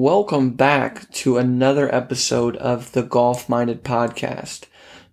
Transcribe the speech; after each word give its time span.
welcome 0.00 0.50
back 0.50 1.10
to 1.10 1.38
another 1.38 1.92
episode 1.94 2.54
of 2.58 2.92
the 2.92 3.02
Golf 3.02 3.48
Minded 3.48 3.82
Podcast. 3.82 4.64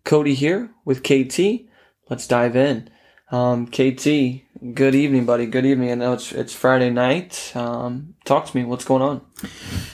Cody 0.03 0.33
here 0.33 0.71
with 0.83 1.03
KT. 1.03 1.69
Let's 2.09 2.27
dive 2.27 2.57
in. 2.57 2.89
Um, 3.31 3.67
KT, 3.67 4.43
good 4.73 4.93
evening, 4.93 5.25
buddy. 5.25 5.45
Good 5.45 5.65
evening. 5.65 5.91
I 5.91 5.95
know 5.95 6.11
it's 6.13 6.33
it's 6.33 6.53
Friday 6.53 6.89
night. 6.89 7.53
Um, 7.55 8.15
talk 8.25 8.45
to 8.45 8.57
me. 8.57 8.65
What's 8.65 8.83
going 8.83 9.01
on? 9.01 9.21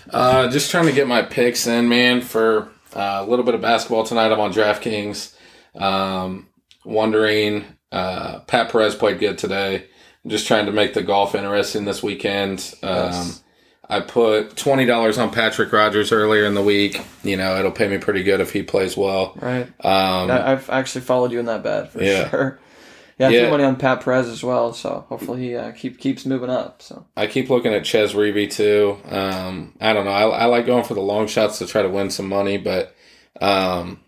Uh, 0.09 0.49
just 0.49 0.71
trying 0.71 0.87
to 0.87 0.91
get 0.91 1.07
my 1.07 1.21
picks 1.21 1.67
in, 1.67 1.87
man, 1.87 2.21
for 2.21 2.69
uh, 2.95 3.23
a 3.23 3.25
little 3.27 3.45
bit 3.45 3.53
of 3.53 3.61
basketball 3.61 4.03
tonight. 4.03 4.31
I'm 4.31 4.39
on 4.39 4.51
DraftKings. 4.51 5.35
Um, 5.75 6.47
wondering, 6.83 7.63
uh, 7.91 8.39
Pat 8.39 8.71
Perez 8.71 8.95
played 8.95 9.19
good 9.19 9.37
today. 9.37 9.85
I'm 10.25 10.31
just 10.31 10.47
trying 10.47 10.65
to 10.65 10.71
make 10.71 10.95
the 10.95 11.03
golf 11.03 11.35
interesting 11.35 11.85
this 11.85 12.01
weekend. 12.01 12.73
Um, 12.81 12.89
Yes. 12.89 13.43
I 13.89 14.01
put 14.01 14.55
twenty 14.55 14.85
dollars 14.85 15.17
on 15.17 15.31
Patrick 15.31 15.71
Rodgers 15.73 16.11
earlier 16.11 16.45
in 16.45 16.53
the 16.53 16.61
week. 16.61 17.01
You 17.23 17.37
know, 17.37 17.57
it'll 17.57 17.71
pay 17.71 17.87
me 17.87 17.97
pretty 17.97 18.21
good 18.23 18.39
if 18.39 18.51
he 18.53 18.61
plays 18.61 18.95
well. 18.95 19.33
Right. 19.41 19.63
Um, 19.83 20.29
I, 20.29 20.51
I've 20.51 20.69
actually 20.69 21.01
followed 21.01 21.31
you 21.31 21.39
in 21.39 21.45
that 21.45 21.63
bet 21.63 21.91
for 21.91 22.03
Yeah. 22.03 22.29
sure. 22.29 22.59
Yeah, 23.17 23.27
I 23.27 23.31
Yeah. 23.31 23.39
threw 23.41 23.49
money 23.49 23.63
on 23.65 23.75
Pat 23.75 24.01
Perez 24.01 24.29
as 24.29 24.43
well, 24.43 24.71
so 24.73 25.05
hopefully 25.09 25.41
he 25.41 25.55
uh, 25.55 25.71
keep 25.71 25.97
keeps 25.99 26.25
moving 26.25 26.49
up. 26.51 26.81
So 26.83 27.05
I 27.17 27.25
keep 27.27 27.49
looking 27.49 27.73
at 27.73 27.85
Chez 27.85 28.13
Reavie 28.13 28.49
too. 28.49 28.97
Um, 29.09 29.73
I 29.81 29.91
don't 29.93 30.05
know. 30.05 30.11
I, 30.11 30.23
I 30.29 30.45
like 30.45 30.65
going 30.67 30.83
for 30.85 30.93
the 30.93 31.01
long 31.01 31.27
shots 31.27 31.57
to 31.57 31.65
try 31.67 31.81
to 31.81 31.89
win 31.89 32.11
some 32.11 32.29
money, 32.29 32.57
but 32.57 32.95
um, 33.41 33.99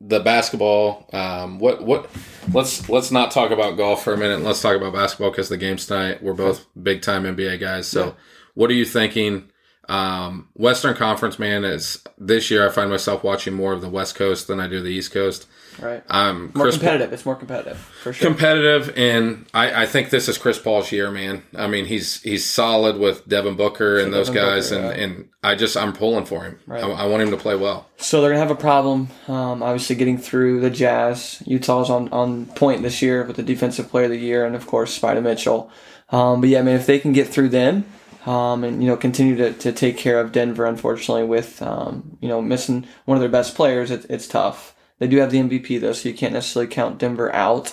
the 0.00 0.20
basketball. 0.20 1.08
Um, 1.12 1.58
what 1.58 1.82
what? 1.82 2.08
Let's 2.52 2.88
let's 2.88 3.10
not 3.10 3.30
talk 3.32 3.50
about 3.50 3.76
golf 3.76 4.04
for 4.04 4.14
a 4.14 4.16
minute. 4.16 4.40
Let's 4.42 4.62
talk 4.62 4.76
about 4.76 4.92
basketball 4.92 5.30
because 5.30 5.48
the 5.48 5.56
games 5.56 5.86
tonight. 5.86 6.22
We're 6.22 6.32
both 6.32 6.64
big 6.80 7.02
time 7.02 7.24
NBA 7.24 7.58
guys. 7.60 7.88
So, 7.88 8.06
Yeah. 8.06 8.12
What 8.56 8.70
are 8.70 8.74
you 8.74 8.84
thinking? 8.86 9.50
Um, 9.88 10.48
Western 10.54 10.96
Conference, 10.96 11.38
man, 11.38 11.64
is 11.64 12.02
this 12.18 12.50
year 12.50 12.66
I 12.66 12.72
find 12.72 12.90
myself 12.90 13.22
watching 13.22 13.54
more 13.54 13.72
of 13.72 13.82
the 13.82 13.88
West 13.88 14.16
Coast 14.16 14.48
than 14.48 14.58
I 14.58 14.66
do 14.66 14.80
the 14.82 14.88
East 14.88 15.12
Coast. 15.12 15.46
right, 15.80 16.02
Um, 16.08 16.50
more 16.54 16.64
Chris 16.64 16.76
competitive. 16.76 17.12
it's 17.12 17.24
more 17.24 17.36
competitive 17.36 17.76
for 18.02 18.12
sure. 18.12 18.26
competitive 18.26 18.92
and 18.96 19.46
I, 19.54 19.82
I 19.82 19.86
think 19.86 20.10
this 20.10 20.26
is 20.26 20.38
Chris 20.38 20.58
Paul's 20.58 20.90
year, 20.90 21.10
man. 21.12 21.42
I 21.54 21.68
mean 21.68 21.84
he's 21.84 22.20
he's 22.22 22.44
solid 22.44 22.98
with 22.98 23.28
Devin 23.28 23.54
Booker 23.54 23.98
and 24.00 24.12
those 24.12 24.26
Devin 24.28 24.42
guys 24.42 24.70
Booker, 24.70 24.82
and, 24.82 24.98
yeah. 24.98 25.04
and 25.04 25.28
I 25.44 25.54
just 25.54 25.76
I'm 25.76 25.92
pulling 25.92 26.24
for 26.24 26.42
him. 26.42 26.58
Right. 26.66 26.82
I, 26.82 26.88
I 26.88 27.06
want 27.06 27.22
him 27.22 27.30
to 27.30 27.36
play 27.36 27.54
well. 27.54 27.86
So 27.98 28.20
they're 28.22 28.30
gonna 28.30 28.40
have 28.40 28.50
a 28.50 28.56
problem, 28.60 29.08
um, 29.28 29.62
obviously 29.62 29.94
getting 29.94 30.18
through 30.18 30.62
the 30.62 30.70
Jazz. 30.70 31.42
Utah's 31.46 31.90
on, 31.90 32.08
on 32.08 32.46
point 32.46 32.82
this 32.82 33.02
year 33.02 33.22
with 33.22 33.36
the 33.36 33.44
defensive 33.44 33.88
player 33.88 34.06
of 34.06 34.10
the 34.10 34.18
year, 34.18 34.44
and 34.44 34.56
of 34.56 34.66
course 34.66 34.98
Spida 34.98 35.22
Mitchell. 35.22 35.70
Um, 36.08 36.40
but 36.40 36.48
yeah, 36.50 36.58
I 36.60 36.62
mean, 36.62 36.74
if 36.74 36.86
they 36.86 36.98
can 36.98 37.12
get 37.12 37.28
through 37.28 37.50
them, 37.50 37.84
um, 38.26 38.64
and 38.64 38.82
you 38.82 38.88
know 38.88 38.96
continue 38.96 39.36
to, 39.36 39.52
to 39.52 39.72
take 39.72 39.96
care 39.96 40.20
of 40.20 40.32
Denver, 40.32 40.66
unfortunately 40.66 41.24
with 41.24 41.62
um, 41.62 42.18
you 42.20 42.28
know 42.28 42.42
missing 42.42 42.86
one 43.04 43.16
of 43.16 43.20
their 43.20 43.30
best 43.30 43.54
players, 43.54 43.90
it, 43.90 44.04
it's 44.10 44.28
tough. 44.28 44.74
They 44.98 45.06
do 45.06 45.18
have 45.18 45.30
the 45.30 45.38
MVP 45.38 45.80
though, 45.80 45.92
so 45.92 46.08
you 46.08 46.14
can't 46.14 46.32
necessarily 46.32 46.70
count 46.70 46.98
Denver 46.98 47.32
out. 47.34 47.72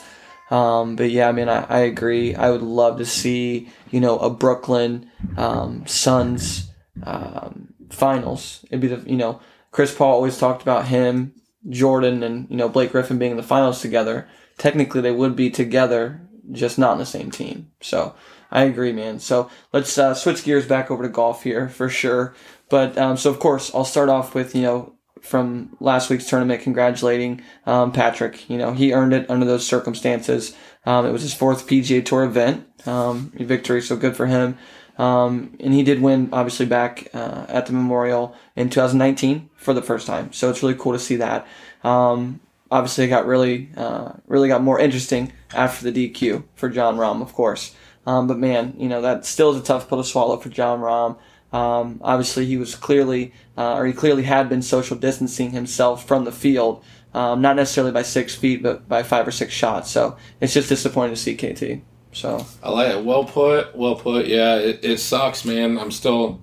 Um, 0.51 0.95
but 0.95 1.09
yeah, 1.09 1.29
I 1.29 1.31
mean, 1.31 1.49
I, 1.49 1.63
I 1.63 1.79
agree. 1.79 2.35
I 2.35 2.51
would 2.51 2.61
love 2.61 2.97
to 2.99 3.05
see 3.05 3.69
you 3.91 3.99
know 3.99 4.19
a 4.19 4.29
Brooklyn 4.29 5.09
um, 5.35 5.85
Suns 5.87 6.69
um, 7.03 7.73
finals. 7.89 8.63
It'd 8.69 8.81
be 8.81 8.87
the 8.87 9.09
you 9.09 9.17
know 9.17 9.41
Chris 9.71 9.93
Paul 9.93 10.13
always 10.13 10.37
talked 10.37 10.61
about 10.61 10.87
him, 10.87 11.33
Jordan, 11.69 12.21
and 12.21 12.49
you 12.49 12.57
know 12.57 12.69
Blake 12.69 12.91
Griffin 12.91 13.17
being 13.17 13.31
in 13.31 13.37
the 13.37 13.43
finals 13.43 13.81
together. 13.81 14.27
Technically, 14.59 15.01
they 15.01 15.11
would 15.11 15.35
be 15.35 15.49
together, 15.49 16.21
just 16.51 16.77
not 16.77 16.93
in 16.93 16.99
the 16.99 17.05
same 17.05 17.31
team. 17.31 17.71
So 17.81 18.15
I 18.51 18.63
agree, 18.63 18.91
man. 18.91 19.19
So 19.19 19.49
let's 19.71 19.97
uh, 19.97 20.13
switch 20.13 20.43
gears 20.43 20.67
back 20.67 20.91
over 20.91 21.03
to 21.03 21.09
golf 21.09 21.43
here 21.43 21.69
for 21.69 21.89
sure. 21.89 22.35
But 22.69 22.97
um, 22.97 23.17
so 23.17 23.29
of 23.29 23.39
course, 23.39 23.73
I'll 23.73 23.85
start 23.85 24.09
off 24.09 24.35
with 24.35 24.55
you 24.55 24.61
know 24.61 24.93
from 25.21 25.75
last 25.79 26.09
week's 26.09 26.27
tournament, 26.27 26.61
congratulating 26.61 27.41
um, 27.65 27.91
Patrick. 27.91 28.49
You 28.49 28.57
know 28.57 28.73
he 28.73 28.93
earned 28.93 29.13
it 29.13 29.29
under 29.29 29.45
those 29.45 29.65
circumstances. 29.65 30.55
Um, 30.85 31.05
it 31.05 31.11
was 31.11 31.21
his 31.21 31.33
fourth 31.33 31.67
PGA 31.67 32.05
Tour 32.05 32.23
event 32.23 32.67
um, 32.87 33.31
victory, 33.35 33.81
so 33.81 33.95
good 33.95 34.15
for 34.15 34.27
him. 34.27 34.57
Um, 34.97 35.55
and 35.59 35.73
he 35.73 35.83
did 35.83 36.01
win, 36.01 36.29
obviously, 36.31 36.65
back 36.65 37.07
uh, 37.13 37.45
at 37.47 37.65
the 37.65 37.73
Memorial 37.73 38.35
in 38.55 38.69
2019 38.69 39.49
for 39.55 39.73
the 39.73 39.81
first 39.81 40.05
time. 40.05 40.31
So 40.33 40.49
it's 40.49 40.61
really 40.61 40.75
cool 40.75 40.93
to 40.93 40.99
see 40.99 41.15
that. 41.15 41.47
Um, 41.83 42.41
obviously, 42.73 43.05
it 43.05 43.09
got 43.09 43.25
really, 43.27 43.69
uh, 43.77 44.13
really 44.27 44.47
got 44.47 44.63
more 44.63 44.79
interesting 44.79 45.31
after 45.53 45.89
the 45.89 46.09
DQ 46.09 46.43
for 46.55 46.69
Jon 46.69 46.97
Rahm, 46.97 47.21
of 47.21 47.33
course. 47.33 47.75
Um, 48.05 48.27
but 48.27 48.37
man, 48.37 48.73
you 48.77 48.89
know 48.89 49.01
that 49.01 49.25
still 49.25 49.51
is 49.51 49.61
a 49.61 49.63
tough 49.63 49.87
pill 49.87 49.99
to 49.99 50.03
swallow 50.03 50.37
for 50.37 50.49
Jon 50.49 50.79
Rahm. 50.79 51.17
Um, 51.55 52.01
obviously, 52.03 52.45
he 52.47 52.57
was 52.57 52.75
clearly, 52.75 53.31
uh, 53.57 53.75
or 53.75 53.85
he 53.85 53.93
clearly 53.93 54.23
had 54.23 54.49
been 54.49 54.63
social 54.63 54.97
distancing 54.97 55.51
himself 55.51 56.05
from 56.07 56.25
the 56.25 56.31
field, 56.31 56.83
um, 57.13 57.41
not 57.41 57.55
necessarily 57.55 57.91
by 57.93 58.01
six 58.01 58.33
feet, 58.33 58.63
but 58.63 58.89
by 58.89 59.03
five 59.03 59.27
or 59.27 59.31
six 59.31 59.53
shots. 59.53 59.91
So 59.91 60.17
it's 60.41 60.53
just 60.53 60.67
disappointing 60.67 61.15
to 61.15 61.21
see 61.21 61.35
KT. 61.35 61.83
So 62.11 62.45
I 62.63 62.71
like 62.71 62.91
it. 62.91 63.05
Well 63.05 63.23
put. 63.23 63.75
Well 63.75 63.95
put. 63.95 64.25
Yeah, 64.25 64.55
it, 64.55 64.79
it 64.83 64.99
sucks, 64.99 65.45
man. 65.45 65.77
I'm 65.77 65.91
still 65.91 66.41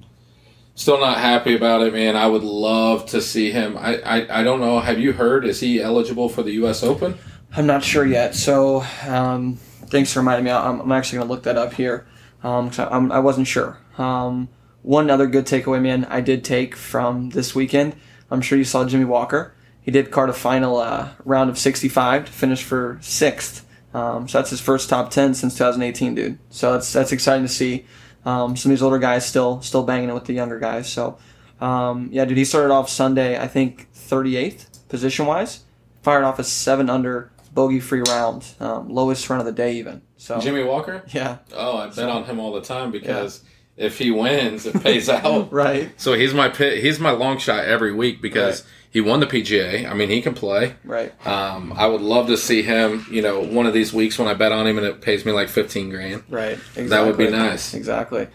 still 0.80 0.98
not 0.98 1.18
happy 1.18 1.54
about 1.54 1.82
it, 1.82 1.92
man. 1.92 2.16
I 2.16 2.26
would 2.26 2.42
love 2.42 3.04
to 3.06 3.20
see 3.20 3.50
him. 3.50 3.76
I, 3.76 4.00
I, 4.00 4.40
I 4.40 4.42
don't 4.42 4.60
know. 4.60 4.80
Have 4.80 4.98
you 4.98 5.12
heard? 5.12 5.44
Is 5.44 5.60
he 5.60 5.80
eligible 5.80 6.30
for 6.30 6.42
the 6.42 6.52
U.S. 6.52 6.82
Open? 6.82 7.18
I'm 7.54 7.66
not 7.66 7.84
sure 7.84 8.06
yet. 8.06 8.34
So 8.34 8.82
um, 9.06 9.56
thanks 9.56 10.10
for 10.10 10.20
reminding 10.20 10.46
me. 10.46 10.50
I'm, 10.50 10.80
I'm 10.80 10.92
actually 10.92 11.18
going 11.18 11.28
to 11.28 11.34
look 11.34 11.42
that 11.42 11.58
up 11.58 11.74
here. 11.74 12.06
Um, 12.42 12.70
I, 12.78 12.84
I'm, 12.86 13.12
I 13.12 13.18
wasn't 13.18 13.46
sure. 13.46 13.78
Um, 13.98 14.48
one 14.80 15.10
other 15.10 15.26
good 15.26 15.44
takeaway, 15.44 15.82
man, 15.82 16.06
I 16.06 16.22
did 16.22 16.42
take 16.44 16.74
from 16.74 17.28
this 17.30 17.54
weekend. 17.54 17.94
I'm 18.30 18.40
sure 18.40 18.56
you 18.56 18.64
saw 18.64 18.86
Jimmy 18.86 19.04
Walker. 19.04 19.52
He 19.82 19.90
did 19.90 20.10
card 20.10 20.30
a 20.30 20.32
final 20.32 20.78
uh, 20.78 21.10
round 21.26 21.50
of 21.50 21.58
65 21.58 22.24
to 22.24 22.32
finish 22.32 22.62
for 22.62 22.96
sixth. 23.02 23.66
Um, 23.92 24.28
so 24.28 24.38
that's 24.38 24.48
his 24.48 24.60
first 24.62 24.88
top 24.88 25.10
10 25.10 25.34
since 25.34 25.54
2018, 25.58 26.14
dude. 26.14 26.38
So 26.48 26.72
that's 26.72 26.90
that's 26.90 27.12
exciting 27.12 27.44
to 27.44 27.52
see. 27.52 27.84
Um, 28.24 28.56
some 28.56 28.70
of 28.70 28.76
these 28.76 28.82
older 28.82 28.98
guys 28.98 29.24
still 29.26 29.62
still 29.62 29.82
banging 29.82 30.10
it 30.10 30.14
with 30.14 30.24
the 30.26 30.34
younger 30.34 30.58
guys. 30.58 30.90
So 30.92 31.18
um, 31.60 32.08
yeah, 32.12 32.24
dude, 32.24 32.38
he 32.38 32.44
started 32.44 32.72
off 32.72 32.88
Sunday, 32.88 33.38
I 33.38 33.46
think 33.48 33.88
38th 33.94 34.88
position 34.88 35.26
wise. 35.26 35.64
Fired 36.02 36.24
off 36.24 36.38
a 36.38 36.44
seven 36.44 36.88
under 36.88 37.30
bogey 37.52 37.80
free 37.80 38.02
round, 38.08 38.46
um, 38.60 38.88
lowest 38.88 39.28
run 39.28 39.40
of 39.40 39.46
the 39.46 39.52
day 39.52 39.74
even. 39.76 40.02
So 40.16 40.40
Jimmy 40.40 40.62
Walker? 40.62 41.02
yeah, 41.08 41.38
Oh, 41.54 41.76
I 41.78 41.88
bet 41.88 42.08
on 42.08 42.24
him 42.24 42.38
all 42.40 42.52
the 42.52 42.62
time 42.62 42.90
because 42.90 43.42
if 43.76 43.98
he 43.98 44.10
wins, 44.10 44.64
it 44.66 44.82
pays 44.82 45.08
out. 45.10 45.52
right, 45.52 45.90
So 46.00 46.14
he's 46.14 46.32
my 46.32 46.48
pit. 46.48 46.82
He's 46.82 46.98
my 47.00 47.10
long 47.10 47.38
shot 47.38 47.64
every 47.64 47.92
week 47.92 48.22
because 48.22 48.64
he 48.90 49.00
won 49.00 49.20
the 49.20 49.26
PGA. 49.26 49.88
I 49.88 49.94
mean, 49.94 50.08
he 50.08 50.20
can 50.20 50.34
play. 50.34 50.74
right. 50.84 51.12
Um, 51.26 51.72
I 51.76 51.86
would 51.86 52.00
love 52.00 52.26
to 52.26 52.36
see 52.36 52.62
him. 52.62 53.06
You 53.10 53.22
know, 53.22 53.40
one 53.40 53.66
of 53.66 53.72
these 53.72 53.92
weeks 53.92 54.18
when 54.18 54.26
I 54.28 54.34
bet 54.34 54.52
on 54.52 54.66
him 54.66 54.78
and 54.78 54.86
it 54.86 55.00
pays 55.00 55.24
me 55.24 55.32
like 55.32 55.48
fifteen 55.48 55.90
grand. 55.90 56.24
Right. 56.28 56.52
Exactly. 56.54 56.88
That 56.88 57.06
would 57.06 57.16
be 57.16 57.30
nice. 57.30 57.74
Exactly. 57.74 58.26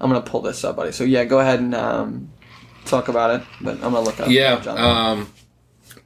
I'm 0.00 0.10
gonna 0.10 0.22
pull 0.24 0.40
this 0.42 0.62
up, 0.64 0.76
buddy. 0.76 0.92
So 0.92 1.04
yeah, 1.04 1.24
go 1.24 1.40
ahead 1.40 1.60
and 1.60 1.74
um, 1.74 2.30
talk 2.84 3.08
about 3.08 3.40
it. 3.40 3.46
But 3.60 3.74
I'm 3.76 3.92
gonna 3.92 4.00
look 4.00 4.20
up. 4.20 4.28
Yeah. 4.28 4.54
Um, 4.66 5.32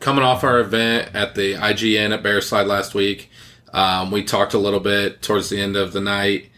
coming 0.01 0.25
off 0.25 0.45
our 0.45 0.61
event 0.61 1.15
at 1.15 1.35
the 1.35 1.55
IGN 1.55 2.13
at 2.13 2.23
Bear 2.23 2.41
Slide 2.41 2.67
last 2.67 2.95
week, 2.95 3.31
um, 3.73 4.11
we 4.11 4.23
talked 4.25 4.55
a 4.55 4.59
little 4.59 4.81
bit 4.81 5.23
towards 5.23 5.49
the 5.51 5.61
end 5.61 5.77
of 5.77 5.93
the 5.93 6.01
night. 6.01 6.51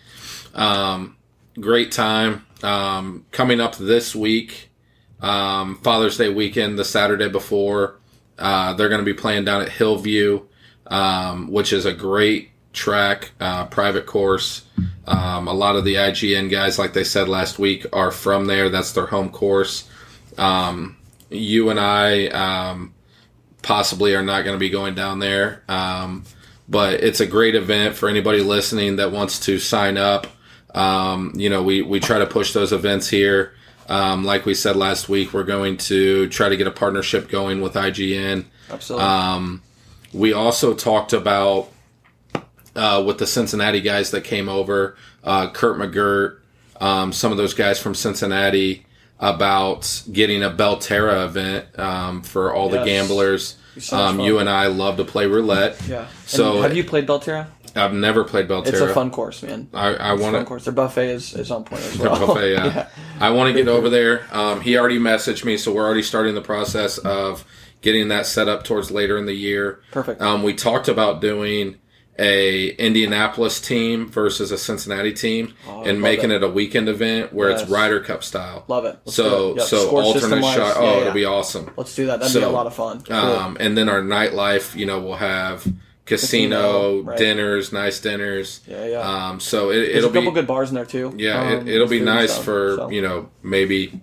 Um, 0.55 1.17
great 1.59 1.93
time. 1.93 2.47
Um, 2.63 3.27
coming 3.33 3.61
up 3.61 3.77
this 3.77 4.15
week, 4.15 4.70
um, 5.23 5.77
Father's 5.79 6.17
Day 6.17 6.29
weekend, 6.29 6.79
the 6.79 6.85
Saturday 6.85 7.29
before, 7.29 8.01
uh, 8.39 8.73
they're 8.75 8.89
going 8.89 9.01
to 9.01 9.05
be 9.05 9.15
playing 9.15 9.45
down 9.45 9.61
at 9.63 9.69
Hillview, 9.69 10.47
um, 10.87 11.51
which 11.51 11.73
is 11.73 11.85
a 11.85 11.93
great 11.93 12.51
track, 12.73 13.33
uh, 13.41 13.67
private 13.67 14.07
course. 14.07 14.65
Um, 15.07 15.49
a 15.49 15.53
lot 15.53 15.77
of 15.77 15.85
the 15.85 15.95
IGN 15.95 16.51
guys, 16.51 16.79
like 16.79 16.93
they 16.93 17.05
said 17.05 17.29
last 17.29 17.59
week, 17.59 17.87
are 17.93 18.11
from 18.11 18.47
there. 18.47 18.69
That's 18.69 18.93
their 18.93 19.07
home 19.07 19.31
course. 19.31 19.89
Um, 20.39 20.97
you 21.29 21.71
and 21.71 21.79
I 21.79 22.27
um, 22.29 22.95
possibly 23.63 24.15
are 24.15 24.23
not 24.23 24.45
going 24.45 24.55
to 24.55 24.61
be 24.61 24.71
going 24.71 24.95
down 24.95 25.19
there, 25.19 25.63
um, 25.69 26.25
but 26.69 26.95
it's 26.95 27.21
a 27.21 27.27
great 27.27 27.55
event 27.55 27.97
for 27.97 28.09
anybody 28.09 28.41
listening 28.41 28.97
that 28.97 29.13
wants 29.13 29.41
to 29.41 29.59
sign 29.59 29.97
up. 29.97 30.27
Um, 30.75 31.33
you 31.35 31.51
know, 31.51 31.63
we, 31.63 31.83
we 31.83 32.01
try 32.01 32.19
to 32.19 32.27
push 32.27 32.53
those 32.53 32.73
events 32.73 33.09
here. 33.09 33.53
Um, 33.91 34.25
like 34.25 34.47
we 34.47 34.55
said 34.55 34.77
last 34.77 35.09
week, 35.09 35.33
we're 35.35 35.43
going 35.45 35.77
to 35.79 36.29
try 36.29 36.49
to 36.49 36.57
get 36.57 36.67
a 36.67 36.71
partnership 36.71 37.29
going 37.29 37.61
with 37.61 37.75
IGN. 37.75 38.45
Absolutely. 38.71 39.07
Um, 39.07 39.63
we 40.13 40.33
also 40.33 40.75
talked 40.75 41.13
about 41.13 41.71
uh, 42.77 43.03
with 43.05 43.19
the 43.19 43.27
Cincinnati 43.27 43.81
guys 43.81 44.13
that 44.13 44.23
came 44.23 44.49
over, 44.49 44.97
uh, 45.25 45.51
Kurt 45.51 45.77
McGirt, 45.79 46.39
um, 46.81 47.13
some 47.13 47.33
of 47.33 47.37
those 47.39 47.53
guys 47.53 47.79
from 47.81 47.95
Cincinnati, 47.95 48.87
about 49.19 50.03
getting 50.11 50.43
a 50.43 50.51
Belterra 50.51 51.27
event 51.27 51.79
um, 51.79 52.23
for 52.23 52.55
all 52.55 52.69
the 52.71 52.79
gamblers. 52.87 53.57
Um, 53.93 54.21
you 54.21 54.39
and 54.39 54.49
I 54.49 54.67
love 54.69 54.97
to 54.97 55.05
play 55.05 55.27
roulette. 55.27 55.81
yeah. 55.89 56.07
so- 56.27 56.55
And 56.55 56.63
have 56.63 56.77
you 56.77 56.85
played 56.85 57.07
Belterra? 57.07 57.49
I've 57.77 57.93
never 57.95 58.25
played 58.25 58.49
Belterra. 58.49 58.69
It's 58.69 58.81
a 58.81 58.93
fun 58.95 59.11
course, 59.11 59.43
man. 59.43 59.69
I, 59.73 59.95
I 59.95 60.09
a 60.11 60.17
want 60.17 60.33
fun 60.33 60.41
to. 60.41 60.45
course. 60.45 60.65
Their 60.65 60.75
buffet 60.75 61.11
is, 61.11 61.35
is 61.35 61.51
on 61.51 61.65
point 61.65 61.83
as 61.83 61.99
Their 61.99 62.11
well. 62.11 62.27
buffet, 62.27 62.53
yeah. 62.53 62.89
I 63.21 63.31
want 63.31 63.55
to 63.55 63.59
get 63.63 63.69
over 63.69 63.89
there. 63.89 64.27
Um, 64.33 64.61
he 64.61 64.77
already 64.79 64.99
messaged 64.99 65.45
me, 65.45 65.57
so 65.57 65.73
we're 65.73 65.85
already 65.85 66.03
starting 66.03 66.35
the 66.35 66.41
process 66.43 66.99
of 66.99 67.45
getting 67.81 68.09
that 68.09 68.27
set 68.27 68.49
up 68.49 68.65
towards 68.65 68.91
later 68.91 69.17
in 69.19 69.27
the 69.27 69.35
year. 69.35 69.81
Perfect. 69.93 70.21
Um, 70.21 70.43
we 70.43 70.53
talked 70.55 70.89
about 70.89 71.21
doing 71.21 71.77
a 72.19 72.69
Indianapolis 72.73 73.61
team 73.63 74.07
versus 74.11 74.51
a 74.51 74.59
Cincinnati 74.59 75.13
team 75.15 75.55
Oh, 75.67 75.85
and 75.85 76.03
making 76.03 76.31
it. 76.31 76.37
it. 76.37 76.43
a 76.43 76.49
weekend 76.49 76.87
event 76.89 77.33
where 77.33 77.49
Yes. 77.51 77.63
it's 77.63 77.71
Ryder 77.71 78.01
Cup 78.01 78.23
style. 78.23 78.65
Love 78.69 78.85
it. 78.85 78.99
Let's 79.07 79.17
so. 79.17 79.57
Yep, 79.57 79.65
so 79.67 79.87
score 79.87 80.03
alternate 80.03 80.43
shot. 80.45 80.77
Oh, 80.77 80.83
Yeah, 80.97 81.01
it'll 81.01 81.13
be 81.15 81.25
awesome. 81.25 81.71
Let's 81.79 81.95
do 81.95 82.07
that. 82.07 82.21
That'd 82.21 82.35
be 82.35 82.43
a 82.43 82.51
lot 82.51 82.67
of 82.67 82.75
fun. 82.75 83.01
Cool. 83.03 83.17
Um, 83.17 83.57
and 83.59 83.79
then 83.79 83.89
our 83.89 84.03
nightlife, 84.03 84.77
you 84.77 84.85
know, 84.85 85.01
we'll 85.01 85.15
have 85.17 85.67
casino, 86.19 87.01
right. 87.03 87.19
dinners, 87.19 87.73
nice 87.73 88.01
dinners. 88.01 88.61
yeah, 88.67 88.87
yeah. 88.87 88.99
Um, 89.29 89.41
so 89.41 89.71
it, 89.71 89.77
There's 89.77 89.97
it'll 89.97 90.11
a 90.11 90.13
couple 90.13 90.33
good 90.33 90.47
bars 90.47 90.69
in 90.71 90.75
there 90.75 90.85
too. 90.87 91.15
yeah, 91.17 91.41
Um, 91.41 91.69
it, 91.69 91.75
it'll 91.75 91.89
be 91.89 92.01
nice 92.01 92.33
stuff, 92.33 92.45
for 92.45 92.75
so. 92.77 92.91
you 92.91 93.03
know 93.03 93.29
maybe 93.43 94.01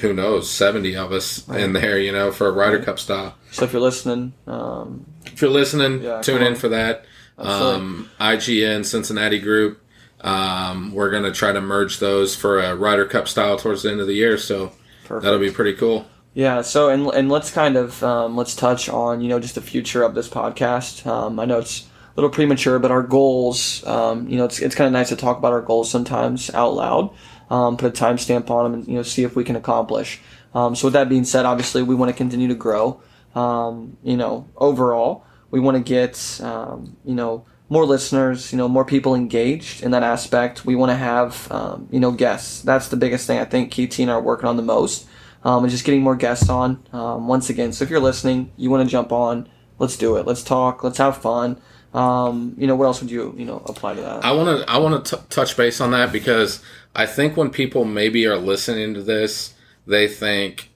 who 0.00 0.12
knows 0.12 0.50
seventy 0.50 0.96
of 0.96 1.12
us 1.12 1.46
in 1.48 1.72
there, 1.72 1.98
you 1.98 2.12
know, 2.12 2.32
for 2.32 2.48
a 2.48 2.52
Ryder 2.52 2.82
Cup 2.82 2.98
style. 2.98 3.34
So 3.52 3.64
if 3.64 3.72
you're 3.72 3.82
listening, 3.82 4.32
um, 4.46 5.06
If 5.26 5.40
you're 5.40 5.50
listening, 5.50 6.02
Yeah, 6.02 6.20
tune 6.22 6.42
in 6.42 6.54
for 6.56 6.68
that. 6.68 7.04
Um, 7.38 8.10
IGN 8.20 8.84
Cincinnati 8.84 9.38
group. 9.40 9.80
Um, 10.20 10.92
we're 10.94 11.10
gonna 11.10 11.32
try 11.32 11.52
to 11.52 11.60
merge 11.60 11.98
those 11.98 12.34
for 12.34 12.58
a 12.60 12.74
Ryder 12.74 13.06
Cup 13.06 13.28
style 13.28 13.56
towards 13.58 13.82
the 13.82 13.90
end 13.90 14.00
of 14.00 14.06
the 14.06 14.14
year, 14.14 14.38
so 14.38 14.72
perfect. 15.04 15.24
that'll 15.24 15.38
be 15.38 15.50
pretty 15.50 15.74
cool. 15.74 16.06
Yeah. 16.34 16.62
So 16.62 16.88
and 16.90 17.06
and 17.14 17.30
let's 17.30 17.50
kind 17.50 17.76
of 17.76 18.02
um, 18.02 18.36
let's 18.36 18.56
touch 18.56 18.88
on 18.88 19.20
you 19.20 19.28
know 19.28 19.38
just 19.38 19.54
the 19.54 19.60
future 19.60 20.02
of 20.02 20.14
this 20.14 20.28
podcast. 20.28 21.06
Um, 21.06 21.38
I 21.38 21.44
know 21.44 21.58
it's 21.58 21.82
a 21.82 21.86
little 22.16 22.30
premature, 22.30 22.78
but 22.78 22.90
our 22.90 23.02
goals. 23.02 23.84
Um, 23.86 24.28
you 24.28 24.36
know, 24.36 24.44
it's 24.44 24.58
it's 24.60 24.74
kind 24.74 24.86
of 24.86 24.92
nice 24.92 25.08
to 25.10 25.16
talk 25.16 25.38
about 25.38 25.52
our 25.52 25.62
goals 25.62 25.90
sometimes 25.90 26.52
out 26.52 26.74
loud. 26.74 27.10
Um, 27.50 27.76
put 27.76 27.98
a 27.98 28.04
timestamp 28.04 28.50
on 28.50 28.64
them 28.64 28.80
and 28.80 28.88
you 28.88 28.94
know 28.94 29.02
see 29.02 29.22
if 29.22 29.36
we 29.36 29.44
can 29.44 29.54
accomplish. 29.54 30.20
Um, 30.54 30.74
so 30.74 30.88
with 30.88 30.94
that 30.94 31.08
being 31.08 31.24
said, 31.24 31.44
obviously 31.46 31.82
we 31.82 31.94
want 31.94 32.10
to 32.10 32.16
continue 32.16 32.48
to 32.48 32.54
grow. 32.54 33.00
Um, 33.34 33.96
you 34.02 34.16
know, 34.16 34.48
overall, 34.56 35.24
we 35.50 35.60
want 35.60 35.76
to 35.76 35.82
get 35.82 36.40
you 36.40 37.14
know 37.14 37.46
more 37.68 37.86
listeners, 37.86 38.52
you 38.52 38.58
know, 38.58 38.68
more 38.68 38.84
people 38.84 39.14
engaged 39.14 39.82
in 39.82 39.92
that 39.92 40.02
aspect. 40.02 40.64
We 40.64 40.74
want 40.74 40.90
to 40.90 40.96
have 40.96 41.50
um, 41.52 41.88
you 41.92 42.00
know 42.00 42.10
guests. 42.10 42.62
That's 42.62 42.88
the 42.88 42.96
biggest 42.96 43.28
thing 43.28 43.38
I 43.38 43.44
think 43.44 43.70
Keith 43.70 44.00
and 44.00 44.10
I 44.10 44.14
are 44.14 44.20
working 44.20 44.48
on 44.48 44.56
the 44.56 44.62
most 44.62 45.06
um, 45.44 45.62
and 45.64 45.70
just 45.70 45.84
getting 45.84 46.02
more 46.02 46.16
guests 46.16 46.48
on. 46.48 46.82
Um, 46.92 47.28
once 47.28 47.50
again, 47.50 47.72
so 47.72 47.84
if 47.84 47.90
you're 47.90 48.00
listening, 48.00 48.52
you 48.56 48.70
want 48.70 48.82
to 48.86 48.90
jump 48.90 49.12
on, 49.12 49.48
let's 49.78 49.96
do 49.96 50.16
it. 50.16 50.26
Let's 50.26 50.42
talk. 50.42 50.82
Let's 50.82 50.98
have 50.98 51.18
fun. 51.18 51.60
Um, 51.92 52.54
you 52.58 52.66
know, 52.66 52.74
what 52.74 52.86
else 52.86 53.00
would 53.00 53.10
you 53.10 53.34
you 53.36 53.44
know 53.44 53.62
apply 53.66 53.94
to 53.94 54.00
that? 54.00 54.24
I 54.24 54.32
want 54.32 54.60
to 54.66 54.70
I 54.70 54.78
want 54.78 55.04
to 55.06 55.16
touch 55.28 55.56
base 55.56 55.80
on 55.80 55.92
that 55.92 56.10
because 56.10 56.60
I 56.96 57.06
think 57.06 57.36
when 57.36 57.50
people 57.50 57.84
maybe 57.84 58.26
are 58.26 58.36
listening 58.36 58.94
to 58.94 59.02
this, 59.02 59.54
they 59.86 60.08
think 60.08 60.70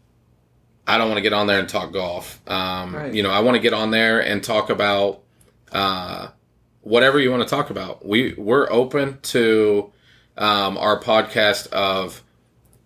I 0.87 0.97
don't 0.97 1.09
want 1.09 1.19
to 1.19 1.23
get 1.23 1.33
on 1.33 1.49
there 1.49 1.59
and 1.59 1.69
talk 1.69 1.93
golf. 1.93 2.41
Um, 2.47 2.95
Right. 2.95 3.13
You 3.13 3.23
know, 3.23 3.31
I 3.31 3.41
want 3.41 3.57
to 3.57 3.61
get 3.61 3.73
on 3.73 3.91
there 3.91 4.21
and 4.21 4.45
talk 4.45 4.71
about 4.71 5.23
uh, 5.73 6.29
whatever 6.83 7.19
you 7.19 7.31
want 7.31 7.43
to 7.43 7.49
talk 7.49 7.71
about. 7.71 8.07
We 8.07 8.35
we're 8.39 8.71
open 8.71 9.19
to 9.23 9.93
um, 10.37 10.79
our 10.79 11.01
podcast 11.01 11.67
of 11.73 12.23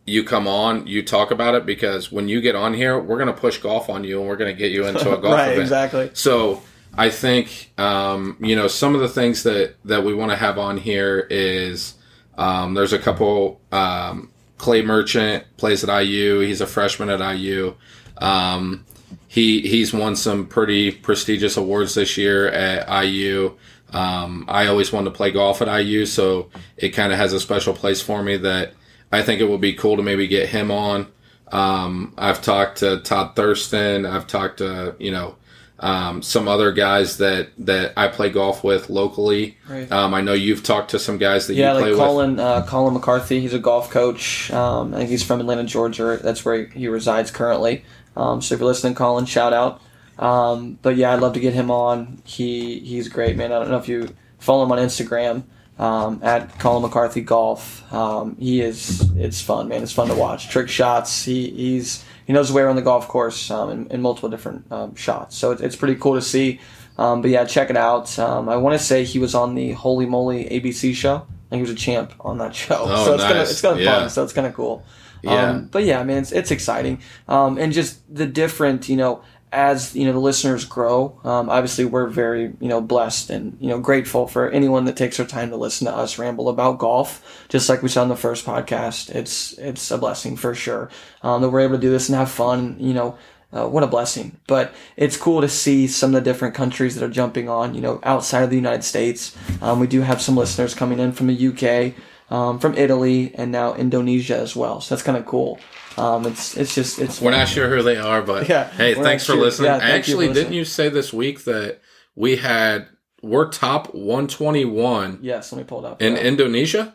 you 0.05 0.25
come 0.25 0.49
on, 0.49 0.87
you 0.87 1.03
talk 1.03 1.31
about 1.31 1.55
it 1.55 1.65
because 1.65 2.11
when 2.11 2.29
you 2.29 2.41
get 2.41 2.57
on 2.57 2.75
here, 2.75 2.99
we're 2.99 3.19
going 3.19 3.33
to 3.33 3.41
push 3.41 3.59
golf 3.59 3.89
on 3.89 4.05
you 4.05 4.21
and 4.21 4.29
we're 4.29 4.37
going 4.37 4.53
to 4.53 4.59
get 4.59 4.73
you 4.73 4.87
into 4.87 5.17
a 5.17 5.19
golf 5.21 5.35
right, 5.35 5.49
event. 5.49 5.61
exactly. 5.61 6.11
So 6.15 6.63
I 6.95 7.11
think 7.11 7.73
um, 7.79 8.37
you 8.41 8.57
know 8.57 8.69
some 8.69 8.95
of 8.95 9.01
the 9.01 9.09
things 9.09 9.45
that 9.45 9.77
that 9.85 10.05
we 10.05 10.15
want 10.15 10.31
to 10.31 10.37
have 10.37 10.59
on 10.59 10.77
here 10.77 11.27
is 11.31 11.95
um, 12.37 12.75
there's 12.75 12.93
a 12.93 12.99
couple 12.99 13.61
um, 13.71 14.31
Clay 14.59 14.83
Merchant 14.83 15.45
plays 15.57 15.85
at 15.85 16.03
IU. 16.03 16.41
He's 16.41 16.61
a 16.61 16.67
freshman 16.67 17.09
at 17.09 17.21
IU. 17.37 17.75
Um, 18.19 18.85
he 19.29 19.61
he's 19.63 19.93
won 19.93 20.17
some 20.17 20.47
pretty 20.47 20.91
prestigious 20.91 21.57
awards 21.57 21.95
this 21.95 22.17
year 22.17 22.49
at 22.49 23.05
IU. 23.05 23.57
Um, 23.93 24.47
I 24.49 24.67
always 24.67 24.93
wanted 24.93 25.11
to 25.11 25.17
play 25.17 25.31
golf 25.31 25.63
at 25.63 25.69
IU, 25.69 26.07
so 26.07 26.51
it 26.77 26.91
kind 26.91 27.13
of 27.13 27.19
has 27.19 27.33
a 27.33 27.41
special 27.41 27.75
place 27.75 28.01
for 28.01 28.23
me 28.23 28.37
that 28.39 28.73
I 29.13 29.23
think 29.23 29.41
it 29.41 29.49
would 29.49 29.61
be 29.61 29.75
cool 29.75 29.97
to 29.97 30.03
maybe 30.03 30.27
get 30.27 30.49
him 30.49 30.71
on. 30.71 31.07
Um, 31.53 32.15
I've 32.17 32.41
talked 32.43 32.79
to 32.79 33.01
Todd 33.01 33.37
Thurston. 33.37 34.07
I've 34.07 34.27
talked 34.27 34.59
to 34.59 34.97
you 34.99 35.11
know 35.11 35.37
um, 35.83 36.23
some 36.23 36.49
other 36.49 36.73
guys 36.73 37.19
that 37.19 37.51
that 37.59 37.93
I 37.97 38.09
play 38.09 38.31
golf 38.31 38.65
with 38.65 38.89
locally. 38.89 39.59
Right. 39.69 39.91
Um, 39.93 40.15
I 40.15 40.23
know 40.23 40.33
you've 40.33 40.63
talked 40.63 40.93
to 40.93 40.99
some 40.99 41.19
guys 41.19 41.49
that 41.49 41.55
Yeah, 41.55 41.75
you 41.75 41.81
play 41.81 41.91
like 41.91 41.99
with. 41.99 41.99
Colin 41.99 42.41
uh, 42.41 42.67
Colin 42.67 42.95
McCarthy. 42.95 43.41
He's 43.41 43.53
a 43.53 43.59
golf 43.59 43.91
coach. 43.91 44.51
Um, 44.51 44.95
I 44.95 44.99
think 44.99 45.11
he's 45.11 45.23
from 45.23 45.41
Atlanta, 45.41 45.65
Georgia. 45.65 46.19
That's 46.23 46.45
where 46.45 46.67
he 46.67 46.89
resides 46.89 47.31
currently. 47.31 47.85
Um, 48.17 48.41
so 48.41 48.55
if 48.55 48.61
you're 48.61 48.69
listening, 48.69 48.95
Colin, 48.95 49.27
shout 49.27 49.53
out. 49.53 49.83
Um, 50.19 50.79
but 50.83 50.97
yeah, 50.97 51.13
I'd 51.13 51.21
love 51.21 51.35
to 51.35 51.41
get 51.41 51.53
him 51.53 51.71
on. 51.71 52.23
He 52.25 52.79
he's 52.81 53.09
great, 53.09 53.37
man. 53.37 53.53
I 53.53 53.59
don't 53.59 53.71
know 53.71 53.79
if 53.79 53.89
you 53.89 54.15
follow 54.39 54.65
him 54.65 54.73
on 54.73 54.79
Instagram 54.79 55.45
um, 55.79 56.21
at 56.23 56.59
Colin 56.59 56.83
McCarthy 56.83 57.21
Golf. 57.23 57.93
Um, 57.93 58.37
he 58.39 58.61
is 58.61 59.11
it's 59.17 59.41
fun, 59.41 59.69
man. 59.69 59.83
It's 59.83 59.93
fun 59.93 60.09
to 60.09 60.15
watch. 60.15 60.49
Trick 60.49 60.69
shots. 60.69 61.25
He 61.25 61.51
he's 61.51 62.05
he 62.27 62.33
knows 62.33 62.49
his 62.49 62.55
way 62.55 62.63
around 62.63 62.77
the 62.77 62.83
golf 62.83 63.09
course 63.09 63.51
um, 63.51 63.71
in, 63.71 63.87
in 63.89 64.03
multiple 64.03 64.29
different 64.29 64.71
um, 64.71 64.95
shots. 64.95 65.37
So 65.37 65.51
it's, 65.51 65.61
it's 65.61 65.77
pretty 65.77 65.97
cool 65.97 66.15
to 66.15 66.23
see. 66.23 66.61
Um, 66.99 67.23
but 67.23 67.31
yeah, 67.31 67.45
check 67.45 67.71
it 67.71 67.77
out. 67.77 68.17
Um, 68.19 68.49
I 68.49 68.57
want 68.57 68.79
to 68.79 68.85
say 68.85 69.05
he 69.05 69.19
was 69.19 69.35
on 69.35 69.55
the 69.55 69.75
Holey 69.75 70.07
Moley 70.09 70.45
ABC 70.45 70.95
show. 70.95 71.17
I 71.17 71.51
think 71.51 71.59
he 71.59 71.61
was 71.63 71.71
a 71.71 71.75
champ 71.75 72.13
on 72.21 72.39
that 72.39 72.55
show. 72.55 72.85
Oh, 72.87 73.05
so 73.05 73.15
it's 73.15 73.23
kind 73.23 73.33
of 73.33 73.39
nice. 73.39 73.51
it's 73.51 73.61
kind 73.63 73.75
of 73.75 73.81
Yeah. 73.81 74.01
fun. 74.01 74.11
So 74.11 74.23
it's 74.25 74.33
kind 74.33 74.47
of 74.47 74.55
cool. 74.55 74.85
Yeah. 75.23 75.51
Um, 75.51 75.67
but 75.67 75.85
yeah, 75.85 76.03
man, 76.03 76.19
it's, 76.19 76.33
it's 76.33 76.51
exciting. 76.51 77.01
Um, 77.29 77.57
and 77.57 77.73
just 77.73 78.01
the 78.15 78.27
different, 78.27 78.89
you 78.89 78.97
know, 78.97 79.23
as 79.53 79.95
you 79.95 80.07
know 80.07 80.13
the 80.13 80.19
listeners 80.19 80.65
grow. 80.65 81.21
Um, 81.25 81.51
obviously, 81.51 81.85
we're 81.85 82.09
very 82.09 82.53
you 82.61 82.69
know 82.69 82.81
blessed 82.81 83.31
and 83.31 83.57
you 83.61 83.69
know 83.69 83.79
grateful 83.79 84.27
for 84.27 84.51
anyone 84.51 84.87
that 84.87 84.97
takes 84.97 85.19
their 85.19 85.27
time 85.27 85.51
to 85.51 85.57
listen 85.57 85.87
to 85.87 85.95
us 85.95 86.19
ramble 86.19 86.49
about 86.49 86.79
golf. 86.79 87.45
Just 87.49 87.69
like 87.69 87.83
we 87.83 87.89
said 87.89 88.03
on 88.03 88.09
the 88.09 88.17
first 88.17 88.45
podcast, 88.47 89.15
it's 89.15 89.53
it's 89.59 89.91
a 89.91 89.99
blessing 89.99 90.37
for 90.37 90.55
sure 90.55 90.91
um, 91.23 91.43
that 91.43 91.51
we're 91.51 91.61
able 91.61 91.77
to 91.77 91.81
do 91.81 91.91
this 91.91 92.09
and 92.09 92.17
have 92.17 92.31
fun. 92.31 92.77
You 92.81 92.95
know, 92.95 93.19
uh, 93.53 93.69
what 93.69 93.83
a 93.83 93.87
blessing. 93.87 94.39
But 94.47 94.73
it's 94.97 95.17
cool 95.17 95.41
to 95.43 95.49
see 95.49 95.87
some 95.87 96.15
of 96.15 96.25
the 96.25 96.31
different 96.31 96.55
countries 96.55 96.95
that 96.95 97.05
are 97.05 97.11
jumping 97.11 97.49
on, 97.49 97.75
you 97.75 97.81
know, 97.81 98.01
outside 98.03 98.43
of 98.43 98.51
the 98.51 98.57
United 98.57 98.85
States. 98.85 99.37
Um, 99.61 99.79
we 99.79 99.87
do 99.87 100.01
have 100.01 100.23
some 100.23 100.37
listeners 100.37 100.75
coming 100.75 100.99
in 100.99 101.13
from 101.13 101.27
the 101.27 101.49
UK, 101.49 101.95
um, 102.35 102.59
from 102.59 102.75
Italy, 102.75 103.35
and 103.35 103.53
now 103.53 103.75
Indonesia 103.75 104.37
as 104.37 104.57
well. 104.57 104.81
So 104.81 104.95
that's 104.95 105.05
kind 105.05 105.19
of 105.19 105.27
cool. 105.27 105.61
Um, 105.99 106.27
it's 106.27 106.57
it's 106.57 106.75
just 106.75 106.99
it's 106.99 107.21
We're 107.21 107.33
not 107.33 107.49
sure 107.49 107.69
who 107.69 107.83
they 107.83 107.97
are, 107.97 108.23
but 108.23 108.49
Yeah, 108.49 108.69
hey, 108.71 108.95
thanks 108.95 109.25
for 109.27 109.33
sure. 109.33 109.43
listening. 109.43 109.71
Yeah, 109.73 109.79
thank 109.81 109.95
Actually, 109.95 110.33
didn't 110.33 110.53
you 110.55 110.65
say 110.65 110.89
this 110.89 111.13
week 111.13 111.45
that 111.45 111.81
we 112.15 112.37
had 112.37 112.89
we're 113.23 113.49
top 113.49 113.95
121 113.95 115.19
yes. 115.23 115.53
Let 115.53 115.59
me 115.59 115.65
pull 115.65 115.85
it 115.85 115.89
up. 115.89 116.03
in 116.03 116.15
Yeah. 116.15 116.21
Indonesia? 116.23 116.95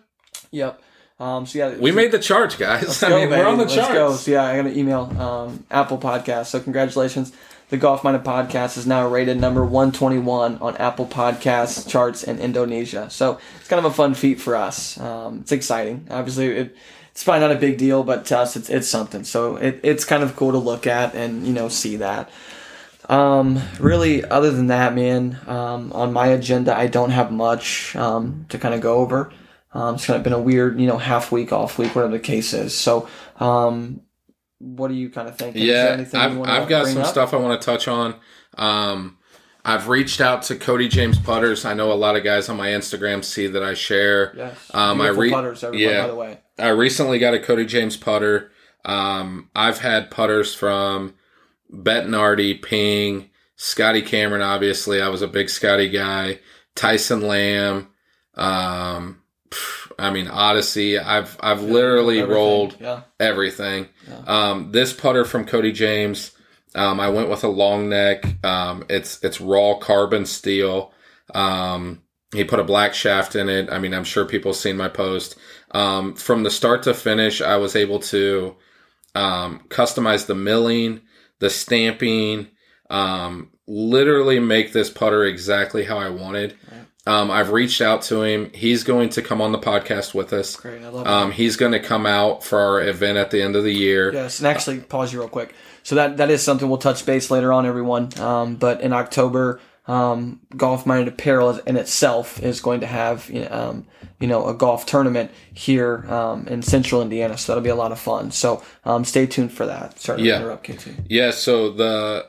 Yep. 0.52 0.82
Um, 1.20 1.46
so 1.46 1.58
yeah, 1.60 1.78
We 1.78 1.92
made 1.92 2.12
the 2.12 2.20
charts, 2.20 2.56
guys. 2.56 3.02
I 3.04 3.10
go, 3.10 3.20
mean, 3.20 3.30
we're 3.30 3.46
on 3.48 3.58
the 3.58 3.64
Let's 3.64 3.76
charts. 3.76 3.94
go. 3.94 4.14
So 4.16 4.32
yeah, 4.32 4.44
I 4.44 4.56
got 4.58 4.68
an 4.68 4.78
email 4.78 5.12
um, 5.20 5.66
Apple 5.72 5.98
Podcast. 5.98 6.48
So 6.48 6.60
congratulations. 6.60 7.32
The 7.70 7.78
Golf 7.78 8.04
Minded 8.04 8.24
Podcast 8.24 8.78
is 8.78 8.88
now 8.88 9.06
rated 9.08 9.42
number 9.42 9.62
121 9.66 10.60
on 10.60 10.78
Apple 10.78 11.06
Podcasts 11.06 11.88
charts 11.90 12.24
in 12.24 12.40
Indonesia. 12.40 13.10
So 13.10 13.40
it's 13.60 13.68
kind 13.68 13.84
of 13.84 13.92
a 13.92 13.94
fun 13.94 14.14
feat 14.14 14.40
for 14.40 14.56
us. 14.56 14.98
Um, 15.00 15.40
it's 15.42 15.52
exciting. 15.52 16.08
Obviously, 16.10 16.48
it, 16.48 16.76
it's 17.18 17.24
probably 17.24 17.48
not 17.48 17.52
a 17.52 17.60
big 17.60 17.80
deal, 17.80 18.04
but 18.04 18.26
to 18.26 18.38
us, 18.38 18.56
it's, 18.56 18.70
it's 18.70 18.88
something. 18.88 19.24
So 19.24 19.56
it, 19.56 19.80
it's 19.82 20.06
kind 20.06 20.22
of 20.22 20.36
cool 20.36 20.52
to 20.52 20.60
look 20.60 20.86
at 20.86 21.16
and 21.16 21.48
you 21.48 21.52
know 21.52 21.68
see 21.68 21.96
that. 21.96 22.30
Um, 23.10 23.60
really, 23.80 24.24
other 24.24 24.52
than 24.52 24.68
that, 24.68 24.94
man, 24.94 25.40
um, 25.48 25.92
on 25.94 26.14
my 26.14 26.28
agenda, 26.28 26.78
I 26.78 26.86
don't 26.86 27.10
have 27.10 27.32
much 27.32 27.96
um, 27.96 28.46
to 28.50 28.60
kind 28.60 28.76
of 28.76 28.82
go 28.82 28.98
over. 28.98 29.34
Um, 29.74 29.96
it's 29.96 30.06
kind 30.06 30.18
of 30.18 30.24
been 30.24 30.34
a 30.34 30.40
weird, 30.40 30.80
you 30.80 30.86
know, 30.86 31.00
half 31.00 31.32
week, 31.32 31.52
off 31.52 31.80
week, 31.80 31.96
whatever 31.96 32.14
the 32.14 32.20
case 32.20 32.54
is. 32.54 32.78
So, 32.78 33.10
um, 33.40 34.02
what 34.60 34.90
do 34.90 34.94
you 34.94 35.10
kind 35.10 35.28
of 35.28 35.40
think? 35.40 35.56
Is 35.56 35.66
there 35.66 36.00
Yeah, 36.00 36.24
I've, 36.24 36.40
I've 36.42 36.70
got 36.70 36.86
some 36.86 37.02
up? 37.02 37.08
stuff 37.08 37.34
I 37.34 37.38
want 37.38 37.60
to 37.60 37.66
touch 37.66 37.88
on. 37.88 38.14
Um, 38.60 39.18
I've 39.66 39.88
reached 39.88 40.22
out 40.22 40.44
to 40.44 40.56
Cody 40.56 40.88
James 40.88 41.18
Putters. 41.18 41.66
I 41.66 41.74
know 41.74 41.92
a 41.92 41.96
lot 41.96 42.16
of 42.16 42.24
guys 42.24 42.48
on 42.48 42.58
my 42.58 42.68
Instagram 42.68 43.26
see 43.26 43.48
that 43.48 43.64
I 43.64 43.74
share. 43.74 44.36
Yes. 44.38 44.70
Um, 44.72 45.02
I 45.02 45.08
re- 45.08 45.32
putters, 45.32 45.64
everyone, 45.64 45.94
yeah. 45.94 46.02
by 46.04 46.08
the 46.10 46.16
way. 46.16 46.40
I 46.60 46.70
recently 46.70 47.20
got 47.20 47.34
a 47.34 47.40
Cody 47.40 47.66
James 47.66 47.98
putter. 47.98 48.52
Um, 48.86 49.50
I've 49.56 49.80
had 49.80 50.10
putters 50.12 50.54
from 50.56 51.14
Bettinardi, 51.72 52.62
Ping, 52.62 53.30
Scotty 53.56 54.02
Cameron. 54.02 54.42
Obviously, 54.42 55.02
I 55.02 55.10
was 55.10 55.22
a 55.22 55.28
big 55.28 55.50
Scotty 55.50 55.90
guy. 55.90 56.40
Tyson 56.76 57.22
Lamb. 57.22 57.88
Um, 58.36 59.22
I 60.00 60.12
mean 60.12 60.28
Odyssey. 60.28 61.00
I've 61.00 61.38
I've 61.40 61.62
literally 61.64 62.20
Everything. 62.20 62.36
rolled 62.36 62.78
Yeah. 62.80 63.02
everything. 63.20 63.88
Yeah. 64.08 64.22
Um, 64.28 64.72
this 64.72 64.94
putter 64.94 65.26
from 65.26 65.46
Cody 65.46 65.72
James, 65.72 66.32
um, 66.76 67.00
I 67.00 67.10
went 67.10 67.30
with 67.30 67.44
a 67.44 67.48
long 67.50 67.90
neck. 67.90 68.24
Um, 68.46 68.86
it's 68.90 69.24
it's 69.24 69.42
raw 69.42 69.76
carbon 69.80 70.26
steel. 70.26 70.94
Um, 71.34 72.04
he 72.36 72.44
put 72.44 72.60
a 72.60 72.64
black 72.64 72.94
shaft 72.94 73.36
in 73.36 73.50
it. 73.50 73.70
I 73.72 73.80
mean, 73.80 73.94
I'm 73.94 74.04
sure 74.04 74.26
people 74.26 74.52
have 74.52 74.58
seen 74.60 74.78
my 74.78 74.90
post. 74.90 75.36
Um, 75.72 76.16
from 76.16 76.44
the 76.44 76.52
start 76.52 76.84
to 76.84 76.94
finish, 76.94 77.42
I 77.42 77.58
was 77.58 77.76
able 77.76 78.00
to 78.00 78.56
um, 79.16 79.62
customize 79.70 80.26
the 80.26 80.36
milling, 80.36 81.02
the 81.40 81.50
stamping, 81.50 82.48
um, 82.90 83.52
literally 83.68 84.40
make 84.40 84.72
this 84.74 84.90
putter 84.90 85.26
exactly 85.26 85.84
how 85.84 85.98
I 85.98 86.10
wanted. 86.10 86.56
Um, 87.06 87.32
I've 87.32 87.52
reached 87.52 87.80
out 87.82 88.02
to 88.04 88.22
him. 88.22 88.52
He's 88.54 88.84
going 88.84 89.10
to 89.10 89.22
come 89.22 89.42
on 89.42 89.54
the 89.54 89.60
podcast 89.60 90.14
with 90.14 90.34
us. 90.34 90.58
Great, 90.58 90.84
I 90.84 90.90
love 90.90 91.08
Um, 91.08 91.32
he's 91.32 91.56
going 91.56 91.72
to 91.72 91.80
come 91.80 92.06
out 92.06 92.44
for 92.44 92.60
our 92.60 92.82
event 92.82 93.18
at 93.18 93.32
the 93.32 93.42
end 93.42 93.56
of 93.56 93.64
the 93.64 93.74
year. 93.74 94.14
Yes, 94.14 94.40
and 94.40 94.48
actually, 94.48 94.80
pause 94.82 95.14
you 95.14 95.20
real 95.20 95.30
quick. 95.30 95.54
So 95.84 95.96
that 95.96 96.18
that 96.18 96.30
is 96.30 96.44
something 96.44 96.68
we'll 96.68 96.80
touch 96.80 97.06
base 97.06 97.32
later 97.32 97.54
on, 97.54 97.66
everyone. 97.66 98.10
Um, 98.20 98.56
but 98.58 98.82
in 98.82 98.92
October, 98.92 99.62
um, 99.88 100.42
Golf 100.56 100.86
Minded 100.86 101.08
Apparel 101.08 101.58
in 101.66 101.78
itself 101.78 102.42
is 102.44 102.60
going 102.62 102.82
to 102.82 102.88
have 102.88 103.30
you 103.30 103.42
know, 103.42 103.50
um, 103.52 103.88
you 104.20 104.28
know 104.28 104.48
a 104.48 104.54
golf 104.54 104.86
tournament 104.86 105.32
here 105.54 106.06
um, 106.12 106.48
in 106.48 106.62
Central 106.62 107.02
Indiana. 107.02 107.38
So 107.38 107.52
that'll 107.54 107.64
be 107.64 107.70
a 107.70 107.76
lot 107.76 107.92
of 107.92 108.00
fun. 108.00 108.32
So 108.32 108.64
um, 108.86 109.06
stay 109.06 109.26
tuned 109.26 109.52
for 109.54 109.66
that. 109.66 110.00
Sorry 110.00 110.20
to 110.20 110.26
Yeah. 110.26 110.38
interrupt, 110.40 110.66
KT. 110.66 110.88
Yeah, 111.10 111.32
so 111.32 111.72
the 111.72 112.28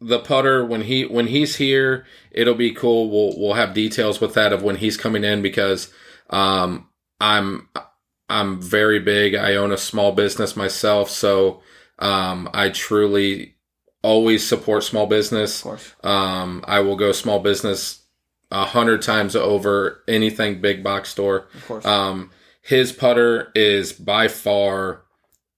the 0.00 0.20
putter 0.20 0.64
when 0.64 0.82
he 0.82 1.04
when 1.06 1.26
he's 1.28 1.56
here, 1.56 2.06
it'll 2.30 2.54
be 2.54 2.72
cool. 2.72 3.10
We'll 3.10 3.38
we'll 3.40 3.54
have 3.54 3.74
details 3.74 4.20
with 4.20 4.34
that 4.34 4.52
of 4.52 4.62
when 4.62 4.76
he's 4.76 4.96
coming 4.96 5.24
in 5.24 5.42
because 5.42 5.92
um 6.30 6.88
I'm 7.20 7.68
I'm 8.28 8.60
very 8.60 9.00
big. 9.00 9.34
I 9.34 9.54
own 9.56 9.72
a 9.72 9.78
small 9.78 10.12
business 10.12 10.56
myself, 10.56 11.10
so 11.10 11.62
um 11.98 12.48
I 12.54 12.68
truly 12.68 13.56
always 14.02 14.46
support 14.46 14.84
small 14.84 15.06
business. 15.06 15.58
Of 15.58 15.64
course. 15.64 15.94
Um 16.02 16.64
I 16.66 16.80
will 16.80 16.96
go 16.96 17.12
small 17.12 17.38
business 17.40 18.02
a 18.50 18.64
hundred 18.64 19.02
times 19.02 19.36
over 19.36 20.02
anything 20.08 20.60
big 20.60 20.82
box 20.82 21.10
store. 21.10 21.48
Of 21.54 21.66
course. 21.66 21.84
Um, 21.84 22.30
his 22.62 22.92
putter 22.92 23.50
is 23.54 23.92
by 23.92 24.28
far 24.28 25.02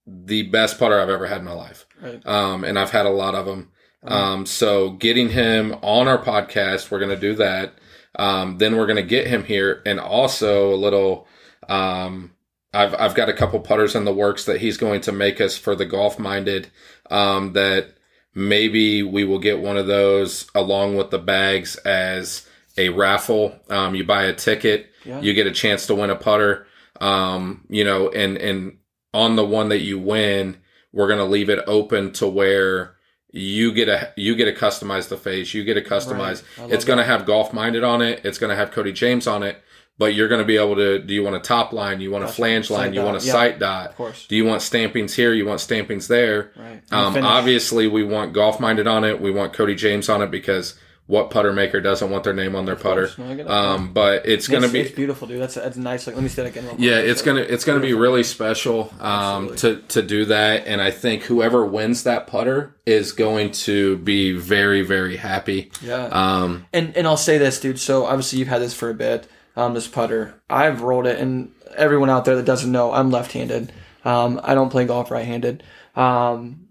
the 0.05 0.43
best 0.43 0.77
putter 0.79 0.99
I've 0.99 1.09
ever 1.09 1.27
had 1.27 1.39
in 1.39 1.45
my 1.45 1.53
life. 1.53 1.85
right. 2.01 2.25
Um, 2.25 2.63
and 2.63 2.77
I've 2.77 2.91
had 2.91 3.05
a 3.05 3.11
lot 3.11 3.35
of 3.35 3.45
them. 3.45 3.71
Um, 4.03 4.45
so 4.45 4.91
getting 4.91 5.29
him 5.29 5.75
on 5.81 6.07
our 6.07 6.17
podcast, 6.17 6.89
we're 6.89 6.99
going 6.99 7.11
to 7.15 7.19
do 7.19 7.35
that. 7.35 7.75
Um, 8.17 8.57
then 8.57 8.75
we're 8.75 8.87
going 8.87 8.95
to 8.97 9.03
get 9.03 9.27
him 9.27 9.43
here 9.43 9.81
and 9.85 9.99
also 9.99 10.73
a 10.73 10.75
little, 10.75 11.27
um, 11.69 12.31
I've, 12.73 12.95
I've 12.95 13.15
got 13.15 13.29
a 13.29 13.33
couple 13.33 13.59
putters 13.59 13.95
in 13.95 14.05
the 14.05 14.13
works 14.13 14.45
that 14.45 14.59
he's 14.59 14.77
going 14.77 15.01
to 15.01 15.11
make 15.11 15.39
us 15.39 15.57
for 15.57 15.75
the 15.75 15.85
golf 15.85 16.17
minded, 16.17 16.71
um, 17.09 17.53
that 17.53 17.93
maybe 18.33 19.03
we 19.03 19.23
will 19.23 19.39
get 19.39 19.59
one 19.59 19.77
of 19.77 19.87
those 19.87 20.49
along 20.55 20.95
with 20.95 21.09
the 21.11 21.19
bags 21.19 21.75
as 21.77 22.47
a 22.77 22.89
raffle. 22.89 23.55
Um, 23.69 23.95
you 23.95 24.03
buy 24.03 24.23
a 24.23 24.33
ticket, 24.33 24.87
Yeah. 25.05 25.19
you 25.21 25.33
get 25.33 25.47
a 25.47 25.51
chance 25.51 25.87
to 25.87 25.95
win 25.95 26.09
a 26.09 26.15
putter. 26.15 26.67
Um, 26.99 27.65
you 27.69 27.83
know, 27.83 28.09
and, 28.09 28.37
and 28.37 28.77
on 29.13 29.35
the 29.35 29.45
one 29.45 29.69
that 29.69 29.81
you 29.81 29.99
win, 29.99 30.57
we're 30.93 31.07
going 31.07 31.19
to 31.19 31.25
leave 31.25 31.49
it 31.49 31.59
open 31.67 32.11
to 32.13 32.27
where 32.27 32.95
you 33.33 33.73
get 33.73 33.87
a 33.87 34.11
you 34.17 34.35
get 34.35 34.43
to 34.45 34.53
customize 34.53 35.07
the 35.07 35.15
face 35.15 35.53
you 35.53 35.63
get 35.63 35.75
to 35.75 35.81
customize 35.81 36.43
Right. 36.57 36.69
It's 36.69 36.83
going 36.83 36.97
to 36.97 37.05
have 37.05 37.25
golf 37.25 37.53
minded 37.53 37.81
on 37.81 38.01
it 38.01 38.25
it's 38.25 38.37
going 38.37 38.49
to 38.49 38.57
have 38.57 38.71
cody 38.71 38.91
james 38.91 39.25
on 39.25 39.41
it 39.41 39.63
but 40.01 40.15
you're 40.15 40.27
going 40.27 40.41
to 40.41 40.45
be 40.53 40.57
able 40.57 40.75
to 40.75 40.97
do 40.99 41.13
you 41.13 41.23
want 41.23 41.35
a 41.35 41.39
top 41.39 41.71
line 41.73 42.01
you 42.01 42.09
want 42.09 42.23
a 42.23 42.27
flange 42.27 42.69
line 42.71 42.87
Sight 42.87 42.93
you 42.95 43.01
want 43.01 43.17
a 43.17 43.19
dot, 43.19 43.25
yeah. 43.27 43.31
sight 43.31 43.59
dot 43.59 43.89
Of 43.91 43.95
course. 43.97 44.25
do 44.27 44.35
you 44.35 44.45
want 44.45 44.61
stampings 44.61 45.13
here 45.13 45.31
you 45.33 45.45
want 45.45 45.59
stampings 45.59 46.07
there 46.07 46.51
Right. 46.57 46.81
Um, 46.91 47.15
obviously 47.23 47.85
we 47.87 48.03
want 48.03 48.33
golf 48.33 48.59
minded 48.59 48.87
on 48.87 49.03
it 49.03 49.21
we 49.21 49.31
want 49.31 49.53
cody 49.53 49.75
james 49.75 50.09
on 50.09 50.21
it 50.23 50.31
because 50.31 50.73
what 51.07 51.29
putter 51.29 51.51
maker 51.51 51.81
doesn't 51.81 52.09
want 52.09 52.23
their 52.23 52.33
name 52.33 52.55
on 52.55 52.63
their 52.65 52.77
putter. 52.77 53.09
No, 53.17 53.25
I 53.25 53.35
get 53.35 53.45
it. 53.45 53.51
um, 53.51 53.91
but 53.91 54.25
it's 54.25 54.47
going 54.47 54.63
to 54.63 54.69
be 54.69 54.79
It's 54.79 54.91
beautiful, 54.95 55.27
dude. 55.27 55.41
That's 55.41 55.55
that's 55.55 55.75
nice. 55.75 56.07
Like, 56.07 56.15
let 56.15 56.21
me 56.23 56.29
say 56.29 56.43
that 56.43 56.49
again. 56.49 56.63
real 56.63 56.75
quick. 56.75 56.85
yeah, 56.87 56.99
it's 56.99 57.21
gonna 57.21 57.41
it's 57.41 57.65
gonna 57.65 57.81
be 57.81 57.93
really 57.93 58.23
special 58.23 58.93
um, 59.01 59.53
to 59.57 59.81
to 59.89 60.01
do 60.01 60.23
that, 60.25 60.67
and 60.67 60.79
I 60.81 60.89
think 60.89 61.23
whoever 61.23 61.65
wins 61.65 62.03
that 62.03 62.27
putter 62.27 62.75
is 62.85 63.11
going 63.11 63.51
to 63.67 63.97
be 63.97 64.31
very 64.31 64.83
very 64.83 65.17
happy. 65.17 65.71
Yeah. 65.81 66.05
Um, 66.05 66.65
And 66.71 66.95
and 66.95 67.05
I'll 67.05 67.17
say 67.17 67.37
this, 67.37 67.59
dude. 67.59 67.79
So 67.79 68.05
obviously 68.05 68.39
you've 68.39 68.47
had 68.47 68.61
this 68.61 68.73
for 68.73 68.89
a 68.89 68.93
bit. 68.93 69.27
Um, 69.55 69.73
this 69.73 69.87
putter, 69.87 70.41
I've 70.49 70.81
rolled 70.81 71.07
it, 71.07 71.19
and 71.19 71.51
everyone 71.75 72.09
out 72.09 72.25
there 72.25 72.37
that 72.37 72.45
doesn't 72.45 72.71
know, 72.71 72.93
I'm 72.93 73.11
left-handed. 73.11 73.73
Um, 74.05 74.39
I 74.43 74.55
don't 74.55 74.69
play 74.69 74.85
golf 74.85 75.11
right-handed. 75.11 75.63
Um, 75.95 76.69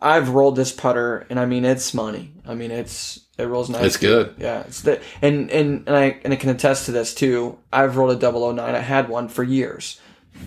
I've 0.00 0.30
rolled 0.30 0.56
this 0.56 0.72
putter, 0.72 1.26
and 1.30 1.40
I 1.40 1.46
mean 1.46 1.64
it's 1.64 1.94
money. 1.94 2.34
I 2.46 2.54
mean 2.54 2.70
it's 2.70 3.20
it 3.38 3.44
rolls 3.44 3.70
nice. 3.70 3.84
It's 3.84 3.96
good. 3.96 4.34
Yeah, 4.38 4.60
it's 4.60 4.82
the 4.82 5.00
and 5.22 5.50
and 5.50 5.88
and 5.88 5.96
I 5.96 6.20
and 6.24 6.32
I 6.32 6.36
can 6.36 6.50
attest 6.50 6.86
to 6.86 6.92
this 6.92 7.14
too. 7.14 7.58
I've 7.72 7.96
rolled 7.96 8.22
a 8.22 8.32
009. 8.32 8.58
I 8.58 8.78
had 8.78 9.08
one 9.08 9.28
for 9.28 9.42
years, 9.42 10.00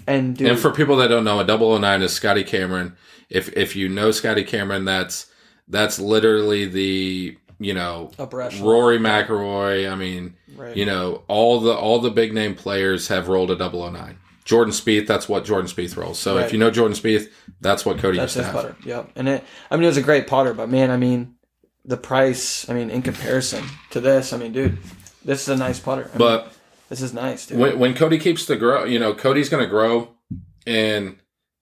and 0.05 0.38
dude, 0.38 0.50
and 0.50 0.60
for 0.60 0.72
people 0.72 0.98
that 0.98 1.07
don't 1.07 1.24
know, 1.24 1.39
a 1.39 1.79
009 1.79 2.01
is 2.03 2.13
Scotty 2.13 2.43
Cameron. 2.43 2.96
If 3.29 3.51
if 3.57 3.75
you 3.75 3.89
know 3.89 4.12
Scotty 4.12 4.43
Cameron, 4.43 4.86
that's 4.86 5.25
that's 5.67 6.00
literally 6.00 6.65
the 6.65 7.38
you 7.60 7.74
know 7.74 8.12
Rory 8.20 8.98
McIlroy. 9.00 9.92
I 9.92 9.96
mean, 9.96 10.36
Right. 10.56 10.76
you 10.76 10.86
know 10.86 11.24
all 11.28 11.60
the 11.60 11.74
all 11.74 12.00
the 12.00 12.10
big 12.12 12.34
name 12.34 12.56
players 12.56 13.08
have 13.10 13.28
rolled 13.28 13.52
a 13.52 13.56
009. 13.56 14.18
Jordan 14.46 14.74
Spieth, 14.74 15.06
that's 15.08 15.28
what 15.28 15.44
Jordan 15.44 15.70
Spieth 15.70 15.98
rolls. 15.98 16.18
So 16.20 16.36
Right. 16.38 16.46
if 16.46 16.54
you 16.54 16.58
know 16.60 16.72
Jordan 16.72 16.96
Spieth, 16.98 17.30
that's 17.60 17.86
what 17.86 17.98
Cody 18.00 18.18
That's 18.18 18.36
used 18.36 18.48
to 18.48 18.52
have. 18.52 18.54
putter. 18.56 18.76
Yep. 18.86 19.12
And 19.18 19.28
it, 19.28 19.44
I 19.70 19.76
mean, 19.76 19.84
it 19.84 19.88
was 19.88 19.98
a 19.98 20.02
great 20.02 20.26
putter, 20.28 20.54
but 20.54 20.70
man, 20.70 20.90
I 20.90 20.96
mean, 20.98 21.36
the 21.84 21.98
price. 21.98 22.70
I 22.70 22.74
mean, 22.74 22.90
in 22.90 23.02
comparison 23.02 23.64
to 23.92 24.00
this, 24.00 24.32
I 24.32 24.38
mean, 24.38 24.54
dude, 24.54 24.78
this 25.26 25.42
is 25.42 25.50
a 25.50 25.58
nice 25.58 25.80
putter. 25.80 26.04
I 26.04 26.08
mean, 26.10 26.18
But 26.18 26.54
this 26.90 27.02
is 27.02 27.14
nice, 27.14 27.46
dude. 27.46 27.58
when, 27.60 27.78
when 27.78 27.94
Cody 27.94 28.18
keeps 28.18 28.46
the 28.46 28.56
grow, 28.56 28.86
you 28.86 29.00
know, 29.00 29.14
Cody's 29.14 29.50
going 29.50 29.64
to 29.64 29.70
grow, 29.70 30.10
and 30.66 31.18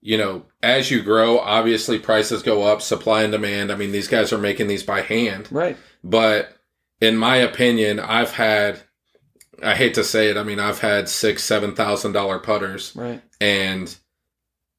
you 0.07 0.17
know, 0.19 0.43
as 0.61 0.91
you 0.91 1.01
grow, 1.01 1.39
obviously 1.39 1.97
prices 1.97 2.43
go 2.43 2.61
up, 2.61 2.79
supply 2.79 3.23
and 3.23 3.31
demand. 3.31 3.71
I 3.71 3.75
mean, 3.75 3.91
these 3.91 4.07
guys 4.07 4.31
are 4.31 4.37
making 4.37 4.67
these 4.67 4.83
by 4.83 5.01
hand, 5.01 5.47
right. 5.51 5.75
but 6.03 6.55
in 7.01 7.17
my 7.17 7.37
opinion, 7.37 7.99
I've 7.99 8.31
had, 8.33 8.81
I 9.63 9.73
hate 9.73 9.95
to 9.95 10.03
say 10.03 10.29
it, 10.29 10.37
I 10.37 10.43
mean, 10.43 10.59
I've 10.59 10.79
had 10.79 11.09
six, 11.09 11.43
seven 11.43 11.73
thousand 11.73 12.11
dollar 12.11 12.37
putters, 12.37 12.91
Right. 12.95 13.21
and 13.41 13.95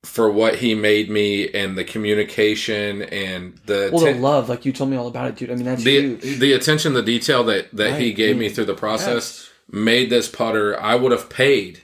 for 0.04 0.30
what 0.30 0.54
he 0.56 0.76
made 0.76 1.10
me 1.10 1.48
and 1.50 1.76
the 1.76 1.82
communication 1.82 3.02
and 3.02 3.58
the 3.66 3.90
Well, 3.92 4.04
the 4.04 4.14
love, 4.14 4.48
like 4.48 4.64
you 4.64 4.72
told 4.72 4.90
me 4.90 4.96
all 4.96 5.08
about 5.08 5.26
it, 5.26 5.34
dude. 5.36 5.50
I 5.50 5.56
mean, 5.56 5.64
that's 5.64 5.82
the, 5.82 6.00
huge. 6.00 6.38
the 6.38 6.52
attention, 6.52 6.92
the 6.94 7.02
detail 7.02 7.42
that 7.44 7.74
that 7.76 7.98
he 8.00 8.06
Right. 8.08 8.16
gave 8.16 8.36
me 8.36 8.48
through 8.48 8.66
the 8.66 8.74
process 8.74 9.48
Yes. 9.48 9.50
made 9.68 10.10
this 10.10 10.28
putter. 10.28 10.80
I 10.80 10.94
would 10.94 11.10
have 11.10 11.28
paid. 11.28 11.80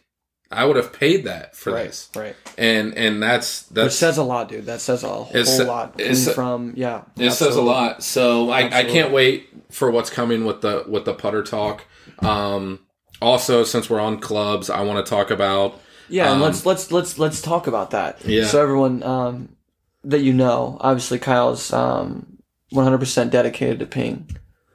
I 0.52 0.64
would 0.64 0.76
have 0.76 0.92
paid 0.92 1.24
that 1.24 1.56
for 1.56 1.72
Right. 1.72 1.86
this, 1.86 2.08
Right. 2.14 2.36
and 2.58 2.94
and 2.96 3.22
that's 3.22 3.62
that 3.64 3.92
says 3.92 4.18
a 4.18 4.22
lot, 4.22 4.48
dude. 4.48 4.66
That 4.66 4.80
says 4.80 5.02
a 5.04 5.08
whole 5.08 5.30
lot. 5.66 6.00
from 6.34 6.74
yeah. 6.76 7.02
it 7.16 7.30
says 7.32 7.56
a 7.56 7.62
lot. 7.62 8.02
So 8.02 8.50
I, 8.50 8.80
I 8.80 8.84
can't 8.84 9.12
wait 9.12 9.48
for 9.70 9.90
what's 9.90 10.10
coming 10.10 10.44
with 10.44 10.60
the 10.60 10.84
with 10.86 11.04
the 11.04 11.14
putter 11.14 11.42
talk. 11.42 11.84
Um, 12.20 12.80
also, 13.20 13.64
since 13.64 13.88
we're 13.88 14.00
on 14.00 14.18
clubs, 14.20 14.68
I 14.70 14.82
want 14.82 15.04
to 15.04 15.08
talk 15.08 15.30
about 15.30 15.80
Yeah, 16.08 16.30
Um, 16.32 16.40
let's 16.40 16.66
let's 16.66 16.90
let's 16.92 17.18
let's 17.18 17.40
talk 17.40 17.66
about 17.66 17.90
that. 17.92 18.24
Yeah. 18.24 18.46
So 18.46 18.60
everyone 18.62 19.02
um, 19.02 19.56
that 20.04 20.20
you 20.20 20.32
know, 20.32 20.76
obviously 20.80 21.18
Kyle's 21.18 21.72
um, 21.72 22.38
100% 22.74 23.30
dedicated 23.30 23.78
to 23.80 23.86
ping. 23.86 24.28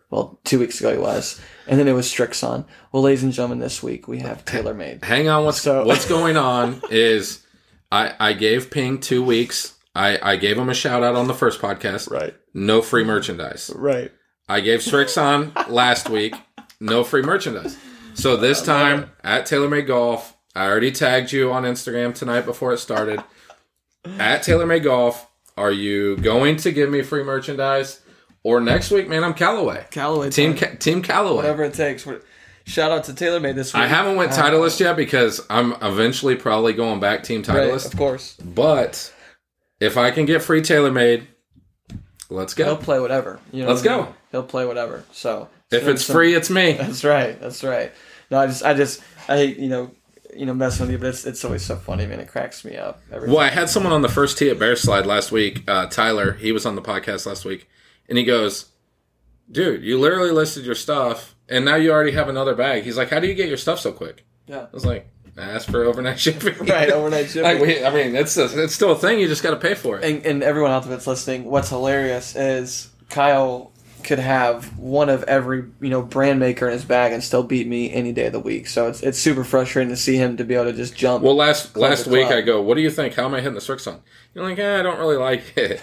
Well, 0.10 0.40
two 0.46 0.60
weeks 0.60 0.80
ago 0.80 0.94
he 0.94 0.98
was, 0.98 1.40
and 1.68 1.80
then 1.80 1.88
it 1.88 1.94
was 1.94 2.08
Srixon. 2.08 2.66
Well, 2.92 3.04
ladies 3.04 3.24
and 3.24 3.34
gentlemen, 3.34 3.60
this 3.60 3.84
week 3.84 4.08
we 4.08 4.20
have 4.20 4.46
TaylorMade. 4.46 5.04
hang 5.04 5.28
on 5.28 5.44
what's 5.46 5.62
So- 5.62 5.86
what's 5.86 6.08
going 6.08 6.38
on 6.38 6.82
is 6.90 7.40
I 7.92 8.14
I 8.20 8.34
gave 8.34 8.72
Ping 8.72 9.00
two 9.00 9.24
weeks. 9.24 9.74
I 9.96 10.20
I 10.22 10.36
gave 10.38 10.58
him 10.58 10.70
a 10.70 10.74
shout 10.74 11.04
out 11.04 11.16
on 11.16 11.28
the 11.28 11.34
first 11.34 11.60
podcast. 11.62 12.10
Right. 12.10 12.34
No 12.54 12.82
free 12.82 13.04
merchandise. 13.04 13.72
Right. 13.76 14.12
I 14.48 14.62
gave 14.62 14.80
Srixon 14.80 15.52
last 15.70 16.10
week. 16.10 16.34
No 16.80 17.04
free 17.04 17.22
merchandise. 17.22 17.78
So 18.14 18.38
this 18.38 18.62
oh, 18.62 18.66
time 18.66 19.12
at 19.24 19.46
TaylorMade 19.46 19.88
Golf, 19.88 20.36
I 20.56 20.66
already 20.68 20.92
tagged 20.92 21.32
you 21.32 21.52
on 21.52 21.64
Instagram 21.64 22.16
tonight 22.16 22.46
before 22.46 22.74
it 22.74 22.78
started. 22.78 23.22
At 24.06 24.42
TaylorMade 24.44 24.84
Golf, 24.84 25.28
are 25.58 25.72
you 25.72 26.16
going 26.18 26.56
to 26.58 26.72
give 26.72 26.90
me 26.90 27.02
free 27.02 27.24
merchandise? 27.24 28.02
Or 28.48 28.62
next 28.62 28.92
week, 28.92 29.10
man, 29.10 29.26
I'm 29.26 29.34
Callaway. 29.34 29.86
Callaway 29.92 30.30
Team 30.30 30.56
time. 30.56 30.70
Ca- 30.72 30.76
Team 30.78 31.02
Callaway. 31.02 31.36
whatever 31.38 31.64
it 31.66 31.74
takes. 31.74 32.06
We're- 32.06 32.22
Shout 32.66 32.92
out 32.92 33.04
to 33.06 33.12
TaylorMade 33.14 33.56
this 33.56 33.74
week. 33.74 33.84
I 33.84 33.88
haven't 33.88 34.16
went 34.16 34.32
Uh, 34.32 34.36
Titleist 34.42 34.80
yet 34.80 34.96
because 34.96 35.42
I'm 35.50 35.74
eventually 35.82 36.36
probably 36.36 36.72
going 36.74 37.00
back 37.02 37.24
Team 37.24 37.40
right, 37.48 37.58
Titleist. 37.58 37.86
of 37.92 37.98
course. 37.98 38.36
But 38.44 39.12
if 39.82 39.98
I 39.98 40.12
can 40.12 40.26
get 40.26 40.42
free 40.42 40.62
TaylorMade, 40.62 41.24
let's 42.30 42.54
go. 42.54 42.64
He'll 42.66 42.78
play 42.78 43.00
whatever. 43.02 43.40
You 43.52 43.64
know 43.64 43.70
Let's 43.70 43.84
what 43.84 43.92
I 43.92 43.96
mean? 43.98 44.06
go. 44.06 44.14
He'll 44.32 44.44
play 44.44 44.66
whatever. 44.66 45.04
So 45.12 45.50
If 45.72 45.86
it's 45.88 46.06
some- 46.06 46.14
free, 46.16 46.34
it's 46.34 46.50
me. 46.50 46.74
That's 46.74 47.04
right. 47.04 47.40
That's 47.42 47.64
right. 47.64 47.92
No, 48.32 48.40
I 48.40 48.48
just, 48.48 48.64
I 48.64 48.74
just, 48.74 49.02
I 49.28 49.38
hate, 49.38 49.58
you 49.58 49.70
know, 49.70 49.92
you 50.36 50.46
know, 50.46 50.54
messing 50.54 50.86
with 50.86 50.92
you, 50.92 50.98
but 50.98 51.08
it's, 51.08 51.26
it's 51.26 51.44
always 51.46 51.64
so 51.64 51.76
funny, 51.78 52.06
man. 52.06 52.20
It 52.20 52.28
cracks 52.30 52.64
me 52.66 52.76
up. 52.78 53.02
Every 53.12 53.28
Well, 53.30 53.40
I 53.40 53.50
had 53.50 53.70
someone 53.70 53.92
on 53.94 54.02
the 54.04 54.10
first 54.10 54.38
tee 54.38 54.50
at 54.50 54.60
Bear 54.60 54.76
Slide 54.76 55.06
last 55.06 55.32
week. 55.32 55.64
Uh, 55.68 55.88
Tyler, 55.88 56.34
he 56.34 56.52
was 56.52 56.66
on 56.66 56.76
the 56.76 56.82
podcast 56.82 57.26
last 57.26 57.46
week, 57.46 57.68
and 58.10 58.18
he 58.18 58.24
goes, 58.24 58.68
"Dude, 59.52 59.84
you 59.84 60.00
literally 60.00 60.32
listed 60.32 60.66
your 60.66 60.76
stuff, 60.76 61.36
and 61.50 61.66
now 61.66 61.76
you 61.76 61.92
already 61.92 62.12
have 62.12 62.30
another 62.30 62.56
bag." 62.56 62.84
He's 62.84 62.98
like, 62.98 63.10
"How 63.10 63.20
do 63.20 63.28
you 63.28 63.34
get 63.34 63.48
your 63.48 63.58
stuff 63.58 63.80
so 63.80 63.92
quick?" 63.92 64.26
yeah, 64.48 64.62
I 64.62 64.68
was 64.74 64.86
like, 64.86 65.08
ask 65.38 65.70
for 65.70 65.84
overnight 65.84 66.20
shipping. 66.26 66.56
Right, 66.66 66.90
overnight 66.90 67.30
shipping. 67.30 67.44
Like, 67.44 67.62
we, 67.62 67.84
I 67.84 67.94
mean, 67.94 68.16
it's 68.16 68.38
a, 68.38 68.64
it's 68.64 68.74
still 68.74 68.92
a 68.92 68.98
thing. 68.98 69.20
You 69.20 69.28
just 69.28 69.44
got 69.44 69.52
to 69.52 69.58
pay 69.58 69.74
for 69.76 70.00
it. 70.00 70.04
and, 70.06 70.26
and 70.26 70.44
everyone 70.44 70.72
out 70.72 70.84
there 70.84 70.92
that's 70.92 71.08
listening, 71.08 71.44
what's 71.46 71.70
hilarious 71.70 72.36
is 72.36 72.90
Kyle 73.10 73.72
could 74.04 74.20
have 74.20 74.78
one 74.80 75.10
of 75.10 75.24
every 75.24 75.66
you 75.82 75.90
know 75.90 76.02
brand 76.02 76.40
maker 76.40 76.68
in 76.68 76.72
his 76.72 76.86
bag 76.86 77.12
and 77.12 77.22
still 77.22 77.44
beat 77.44 77.68
me 77.68 77.92
any 77.92 78.14
day 78.14 78.28
of 78.28 78.32
the 78.32 78.40
week. 78.40 78.68
So 78.68 78.88
it's 78.88 79.02
it's 79.02 79.20
super 79.20 79.44
frustrating 79.44 79.90
to 79.90 79.98
see 79.98 80.16
him 80.16 80.38
to 80.38 80.46
be 80.46 80.56
able 80.56 80.66
to 80.66 80.74
just 80.74 80.96
jump. 80.96 81.24
Well, 81.24 81.36
last 81.36 81.76
last 81.76 82.08
week. 82.08 82.28
I 82.28 82.40
go, 82.42 82.62
"What 82.62 82.76
do 82.76 82.82
you 82.82 82.90
think? 82.92 83.16
How 83.16 83.26
am 83.26 83.34
I 83.34 83.40
hitting 83.42 83.56
the 83.56 83.60
Srixon?" 83.60 84.00
You're 84.34 84.46
like, 84.46 84.60
eh, 84.60 84.80
"I 84.80 84.82
don't 84.82 84.98
really 85.00 85.18
like 85.18 85.58
it, 85.58 85.82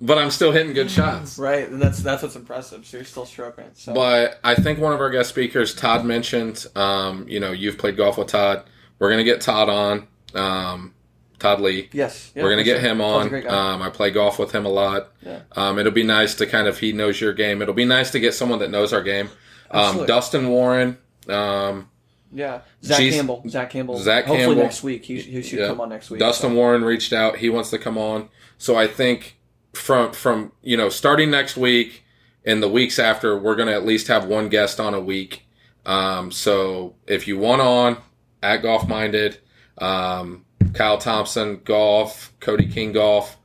but 0.00 0.18
I'm 0.18 0.30
still 0.30 0.52
hitting 0.52 0.72
good 0.72 0.90
shots." 0.90 1.38
right, 1.38 1.68
and 1.68 1.80
that's 1.80 1.98
that's 2.00 2.22
what's 2.22 2.36
impressive. 2.36 2.86
So 2.86 2.98
you're 2.98 3.04
still 3.06 3.26
stroking. 3.26 3.64
So 3.74 3.94
But 3.94 4.38
I 4.44 4.54
think 4.54 4.78
one 4.78 4.92
of 4.92 5.00
our 5.00 5.10
guest 5.10 5.28
speakers, 5.30 5.74
Todd, 5.74 6.04
mentioned, 6.04 6.66
um, 6.74 7.26
you 7.28 7.40
know, 7.40 7.52
you've 7.52 7.78
played 7.78 7.96
golf 7.96 8.18
with 8.18 8.28
Todd. 8.28 8.64
We're 8.98 9.10
gonna 9.10 9.24
get 9.24 9.40
Todd 9.40 9.68
on, 9.68 10.06
um, 10.34 10.94
Todd 11.38 11.60
Lee. 11.60 11.88
yes, 11.92 12.32
yeah, 12.34 12.42
We're 12.42 12.50
gonna 12.50 12.64
get 12.64 12.80
sure. 12.80 12.90
him 12.90 13.00
on. 13.00 13.46
Um, 13.46 13.82
I 13.82 13.90
play 13.90 14.10
golf 14.10 14.38
with 14.38 14.52
him 14.52 14.64
a 14.64 14.70
lot. 14.70 15.12
Yeah. 15.22 15.40
Um, 15.52 15.78
it'll 15.78 15.92
be 15.92 16.02
nice 16.02 16.34
to 16.36 16.46
kind 16.46 16.66
of 16.66 16.78
he 16.78 16.92
knows 16.92 17.20
your 17.20 17.32
game. 17.32 17.60
It'll 17.62 17.74
be 17.74 17.84
nice 17.84 18.10
to 18.12 18.20
get 18.20 18.34
someone 18.34 18.58
that 18.60 18.70
knows 18.70 18.92
our 18.92 19.02
game. 19.02 19.28
Um, 19.70 20.06
Dustin 20.06 20.48
Warren. 20.48 20.96
Um, 21.28 21.88
yeah, 22.32 22.60
Zach. 22.82 22.98
Campbell. 22.98 23.42
Zach 23.48 23.70
Campbell. 23.70 23.98
Zach 23.98 24.24
Hopefully 24.24 24.46
Campbell. 24.46 24.62
next 24.62 24.82
week. 24.82 25.04
He, 25.04 25.20
he 25.20 25.42
should 25.42 25.58
Yeah. 25.58 25.68
come 25.68 25.80
on 25.80 25.88
next 25.88 26.10
week. 26.10 26.20
Dustin 26.20 26.50
so. 26.50 26.56
Warren 26.56 26.84
reached 26.84 27.12
out. 27.12 27.36
He 27.38 27.48
wants 27.50 27.70
to 27.70 27.78
come 27.78 27.96
on. 27.98 28.28
So 28.58 28.76
I 28.76 28.86
think 28.86 29.35
from 29.76 30.12
from 30.12 30.52
you 30.62 30.76
know 30.76 30.88
starting 30.88 31.30
next 31.30 31.56
week 31.56 32.04
and 32.44 32.62
the 32.62 32.68
weeks 32.68 32.98
after, 32.98 33.38
we're 33.38 33.56
gonna 33.56 33.72
at 33.72 33.84
least 33.84 34.08
have 34.08 34.26
one 34.26 34.48
guest 34.48 34.80
on 34.80 34.94
a 34.94 35.00
week. 35.00 35.46
Um, 35.84 36.30
so 36.30 36.96
if 37.06 37.28
you 37.28 37.38
want 37.38 37.62
on 37.62 37.98
at 38.42 38.62
Golf 38.62 38.88
Minded, 38.88 39.38
um, 39.78 40.44
Kyle 40.74 40.98
Thompson 40.98 41.60
Golf, 41.64 42.32
Cody 42.40 42.66
King 42.66 42.92
Golf, 42.92 43.36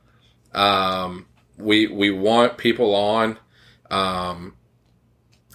um, 0.52 1.26
we 1.58 1.86
we 1.86 2.10
want 2.10 2.58
people 2.58 2.94
on. 2.94 3.38
Um, 3.90 4.54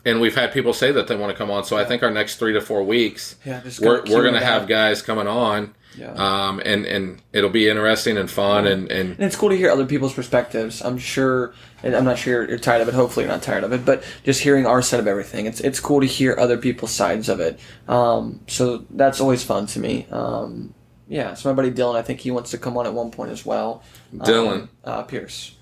and 0.06 0.22
we've 0.22 0.36
had 0.36 0.54
people 0.54 0.72
say 0.72 0.92
that 0.94 1.08
they 1.08 1.18
want 1.18 1.32
to 1.32 1.38
come 1.38 1.52
on. 1.52 1.66
So 1.66 1.76
I 1.76 1.84
think 1.84 2.02
our 2.02 2.12
next 2.12 2.38
three 2.38 2.54
to 2.54 2.62
four 2.62 2.82
weeks, 2.84 3.36
Yeah, 3.44 3.62
we're, 3.82 4.04
we're 4.04 4.22
going 4.22 4.36
to 4.36 4.46
have 4.46 4.66
guys 4.68 5.02
coming 5.02 5.28
on 5.28 5.76
Yeah. 5.98 6.12
um, 6.14 6.62
and 6.64 6.86
and 6.86 7.22
it'll 7.34 7.50
be 7.50 7.68
interesting 7.68 8.18
and 8.18 8.30
fun 8.30 8.68
and 8.68 8.92
and 8.92 9.12
And 9.12 9.20
it's 9.20 9.36
cool 9.36 9.50
to 9.50 9.58
hear 9.58 9.72
other 9.72 9.86
people's 9.86 10.14
perspectives. 10.14 10.82
I'm 10.84 10.98
sure, 10.98 11.54
and 11.82 11.96
I'm 11.96 12.06
not 12.06 12.18
sure 12.20 12.34
you're, 12.42 12.50
you're 12.50 12.60
tired 12.60 12.82
of 12.82 12.88
it. 12.88 12.94
Hopefully, 12.94 13.26
you're 13.26 13.34
not 13.34 13.42
tired 13.42 13.64
of 13.64 13.74
it. 13.74 13.84
But 13.84 14.04
just 14.24 14.42
hearing 14.42 14.66
our 14.66 14.82
side 14.82 15.00
of 15.00 15.08
everything, 15.08 15.46
it's 15.48 15.60
it's 15.60 15.80
cool 15.80 16.00
to 16.02 16.06
hear 16.08 16.36
other 16.38 16.58
people's 16.58 16.92
sides 16.92 17.30
of 17.30 17.40
it. 17.40 17.60
Um, 17.88 18.42
so 18.48 18.86
that's 18.92 19.20
always 19.20 19.44
fun 19.44 19.66
to 19.68 19.80
me. 19.80 20.06
Um, 20.12 20.74
yeah. 21.08 21.34
So 21.34 21.50
my 21.50 21.56
buddy 21.56 21.72
Dylan, 21.72 21.96
I 21.96 22.02
think 22.04 22.20
he 22.20 22.32
wants 22.32 22.52
to 22.52 22.58
come 22.58 22.78
on 22.78 22.86
at 22.86 22.94
one 22.94 23.10
point 23.12 23.32
as 23.32 23.46
well. 23.46 23.82
Dylan. 24.16 24.62
um, 24.62 24.70
uh, 24.84 25.04
Pierce. 25.04 25.56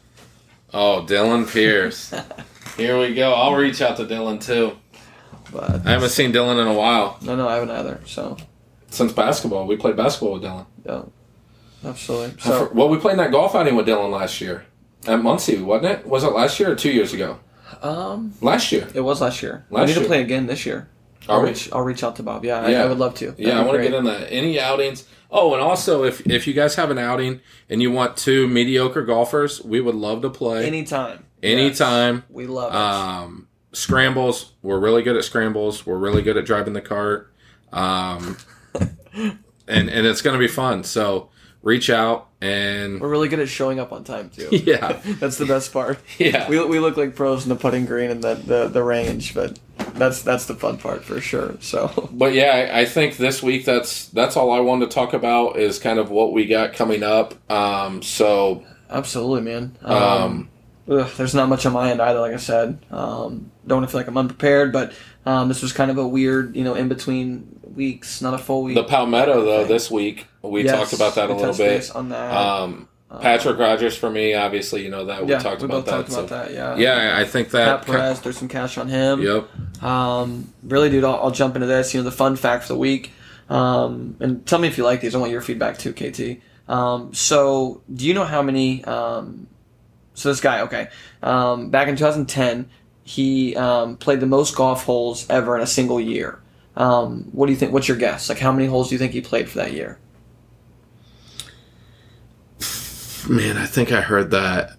oh 0.73 1.05
Dylan 1.07 1.51
Pierce. 1.51 2.13
Here 2.77 2.99
we 2.99 3.13
go. 3.13 3.33
I'll 3.33 3.55
reach 3.55 3.81
out 3.81 3.95
to 3.97 4.03
Dylan 4.05 4.43
too. 4.43 4.77
But 5.51 5.85
I 5.85 5.91
haven't 5.91 6.09
seen 6.09 6.33
Dylan 6.33 6.59
in 6.59 6.67
a 6.67 6.73
while 6.73 7.17
no, 7.21 7.35
no, 7.35 7.47
I 7.47 7.53
haven't 7.53 7.69
either. 7.71 8.01
So 8.05 8.35
since 8.95 9.11
basketball. 9.13 9.67
We 9.67 9.75
played 9.77 9.95
basketball 9.95 10.33
with 10.33 10.43
Dylan. 10.43 10.65
yeah, 10.85 11.03
absolutely. 11.83 12.39
So 12.41 12.69
well, 12.73 12.89
we 12.89 12.97
played 12.97 13.19
that 13.19 13.31
golf 13.31 13.55
outing 13.55 13.75
with 13.75 13.87
Dylan 13.87 14.11
last 14.11 14.41
year 14.41 14.65
at 15.07 15.21
Muncie, 15.21 15.61
wasn't 15.61 15.91
it? 15.99 16.07
Was 16.07 16.23
it 16.23 16.31
last 16.31 16.59
year 16.59 16.71
or 16.71 16.75
two 16.75 16.91
years 16.91 17.13
ago? 17.13 17.39
um, 17.81 18.33
Last 18.41 18.71
year. 18.71 18.87
it 18.93 19.01
was 19.01 19.21
last 19.21 19.41
year. 19.43 19.65
Last 19.69 19.81
we 19.81 19.85
need 19.87 19.93
year. 19.95 20.01
to 20.03 20.07
play 20.07 20.21
again 20.21 20.47
this 20.47 20.65
year. 20.65 20.87
I'll 21.27 21.41
we? 21.41 21.49
reach, 21.49 21.71
I'll 21.73 21.81
reach 21.81 22.03
out 22.03 22.15
to 22.17 22.23
Bob. 22.23 22.45
Yeah, 22.45 22.61
I, 22.61 22.69
Yeah. 22.69 22.83
I 22.83 22.85
would 22.85 22.99
love 22.99 23.15
to. 23.15 23.33
Yeah, 23.37 23.59
I 23.59 23.63
want 23.65 23.77
to 23.77 23.83
get 23.83 23.93
in 23.95 24.05
that. 24.05 24.31
Any 24.31 24.59
outings? 24.59 25.05
Oh, 25.31 25.53
and 25.53 25.61
also 25.61 26.03
if 26.03 26.25
if 26.27 26.45
you 26.47 26.53
guys 26.53 26.75
have 26.75 26.91
an 26.91 26.99
outing 26.99 27.41
and 27.69 27.81
you 27.81 27.91
want 27.91 28.15
two 28.15 28.47
mediocre 28.47 29.01
golfers, 29.03 29.61
we 29.63 29.81
would 29.81 29.95
love 29.95 30.21
to 30.21 30.29
play 30.29 30.65
anytime. 30.67 31.25
anytime. 31.41 32.15
Yes. 32.17 32.23
We 32.29 32.45
love 32.47 32.71
it. 32.71 32.77
Um, 32.77 33.47
scrambles. 33.73 34.53
We're 34.61 34.79
really 34.79 35.01
good 35.01 35.17
at 35.17 35.23
scrambles. 35.25 35.85
We're 35.85 35.97
really 35.97 36.21
good 36.21 36.37
at 36.37 36.45
driving 36.45 36.73
the 36.73 36.81
cart. 36.81 37.33
Um, 37.73 38.37
and 39.15 39.89
and 39.89 40.07
it's 40.07 40.21
going 40.21 40.33
to 40.33 40.39
be 40.39 40.47
fun. 40.47 40.83
So 40.83 41.29
reach 41.65 41.89
out 41.89 42.29
and 42.41 43.01
We're 43.01 43.09
really 43.09 43.27
good 43.27 43.39
at 43.39 43.49
showing 43.49 43.79
up 43.79 43.91
on 43.91 44.03
time 44.03 44.29
too. 44.29 44.49
yeah, 44.51 45.01
That's 45.19 45.37
the 45.37 45.45
best 45.45 45.73
part. 45.73 45.99
yeah. 46.17 46.47
We, 46.47 46.63
we 46.63 46.79
look 46.79 46.95
like 46.95 47.15
pros 47.15 47.43
in 47.43 47.49
the 47.49 47.55
putting 47.55 47.85
green 47.85 48.11
and 48.11 48.23
the, 48.23 48.35
the, 48.35 48.67
the 48.67 48.83
range, 48.83 49.33
but 49.33 49.59
that's 49.95 50.21
that's 50.21 50.45
the 50.45 50.53
fun 50.55 50.77
part 50.77 51.03
for 51.03 51.19
sure. 51.19 51.57
So 51.59 52.09
But 52.13 52.33
yeah, 52.33 52.69
I, 52.71 52.81
I 52.81 52.85
think 52.85 53.17
this 53.17 53.41
week 53.41 53.65
that's 53.65 54.07
that's 54.09 54.37
all 54.37 54.51
I 54.51 54.59
wanted 54.59 54.89
to 54.89 54.95
talk 54.95 55.13
about 55.13 55.57
is 55.57 55.79
kind 55.79 55.99
of 55.99 56.11
what 56.11 56.31
we 56.31 56.45
got 56.45 56.73
coming 56.73 57.03
up. 57.03 57.33
Um, 57.51 58.01
so 58.03 58.63
absolutely, 58.89 59.41
man. 59.41 59.75
Um, 59.81 60.03
um, 60.03 60.49
ugh, 60.87 61.09
there's 61.17 61.33
not 61.33 61.49
much 61.49 61.65
on 61.65 61.73
my 61.73 61.89
end 61.89 62.01
either. 62.01 62.19
Like 62.19 62.33
I 62.33 62.37
said, 62.37 62.77
um, 62.91 63.51
don't 63.65 63.79
want 63.79 63.89
to 63.89 63.91
feel 63.91 64.01
like 64.01 64.07
I'm 64.07 64.17
unprepared, 64.17 64.71
but 64.71 64.93
um, 65.25 65.47
this 65.47 65.63
was 65.63 65.73
kind 65.73 65.89
of 65.89 65.97
a 65.97 66.07
weird, 66.07 66.55
you 66.55 66.63
know, 66.63 66.75
in 66.75 66.87
between 66.87 67.54
weeks, 67.73 68.21
not 68.21 68.33
a 68.33 68.37
full 68.37 68.63
week. 68.63 68.75
the 68.75 68.83
Palmetto 68.83 69.43
though 69.45 69.65
this 69.65 69.89
week 69.89 70.27
we 70.41 70.63
Yes, 70.63 70.75
talked 70.77 70.93
about 70.93 71.15
that 71.15 71.29
a 71.29 71.33
little 71.33 71.53
bit. 71.55 71.95
on 71.95 72.09
that. 72.09 72.31
Um, 72.35 72.87
Patrick 73.21 73.57
Rodgers 73.57 73.95
for 73.95 74.09
me, 74.09 74.33
obviously, 74.33 74.83
you 74.83 74.89
know 74.89 75.05
that 75.05 75.23
we 75.25 75.31
yeah, 75.31 75.39
talked 75.39 75.61
we 75.61 75.65
about 75.65 75.85
both 75.85 76.07
talked 76.07 76.09
that. 76.09 76.25
about 76.25 76.29
that. 76.47 76.53
Yeah. 76.53 76.75
yeah, 76.75 77.17
I 77.17 77.23
think 77.23 77.51
that. 77.51 77.79
Pat 77.79 77.87
Perez, 77.87 78.19
there's 78.21 78.37
some 78.37 78.47
cash 78.49 78.77
on 78.77 78.89
him. 78.89 79.21
Yep. 79.21 79.83
Um, 79.83 80.53
really, 80.63 80.89
dude, 80.89 81.03
I'll, 81.05 81.15
I'll 81.15 81.31
jump 81.31 81.55
into 81.55 81.67
this. 81.67 81.93
You 81.93 82.01
know, 82.01 82.03
the 82.03 82.11
fun 82.11 82.35
fact 82.35 82.63
for 82.63 82.73
the 82.73 82.79
week. 82.79 83.11
Um, 83.49 84.17
and 84.19 84.45
tell 84.45 84.59
me 84.59 84.67
if 84.67 84.77
you 84.77 84.83
like 84.83 85.01
these. 85.01 85.15
I 85.15 85.19
want 85.19 85.31
your 85.31 85.41
feedback 85.41 85.77
too, 85.77 85.93
KT. 85.93 86.41
Um, 86.69 87.13
so, 87.13 87.81
do 87.93 88.05
you 88.05 88.13
know 88.13 88.25
how 88.25 88.41
many? 88.41 88.83
Um, 88.83 89.47
so 90.13 90.29
this 90.29 90.41
guy, 90.41 90.61
okay, 90.61 90.87
um, 91.23 91.69
back 91.69 91.87
in 91.87 91.95
2010, 91.95 92.69
he 93.03 93.55
um, 93.55 93.97
played 93.97 94.19
the 94.19 94.25
most 94.27 94.55
golf 94.55 94.83
holes 94.83 95.29
ever 95.29 95.55
in 95.55 95.61
a 95.61 95.67
single 95.67 96.01
year. 96.01 96.39
Um, 96.75 97.29
what 97.31 97.45
do 97.45 97.53
you 97.53 97.57
think? 97.57 97.71
What's 97.71 97.87
your 97.87 97.97
guess? 97.97 98.29
Like, 98.29 98.39
how 98.39 98.51
many 98.51 98.67
holes 98.67 98.89
do 98.89 98.95
you 98.95 98.99
think 98.99 99.13
he 99.13 99.21
played 99.21 99.49
for 99.49 99.57
that 99.59 99.73
year? 99.73 99.99
Man, 103.27 103.57
I 103.57 103.65
think 103.65 103.91
I 103.91 104.01
heard 104.01 104.31
that. 104.31 104.77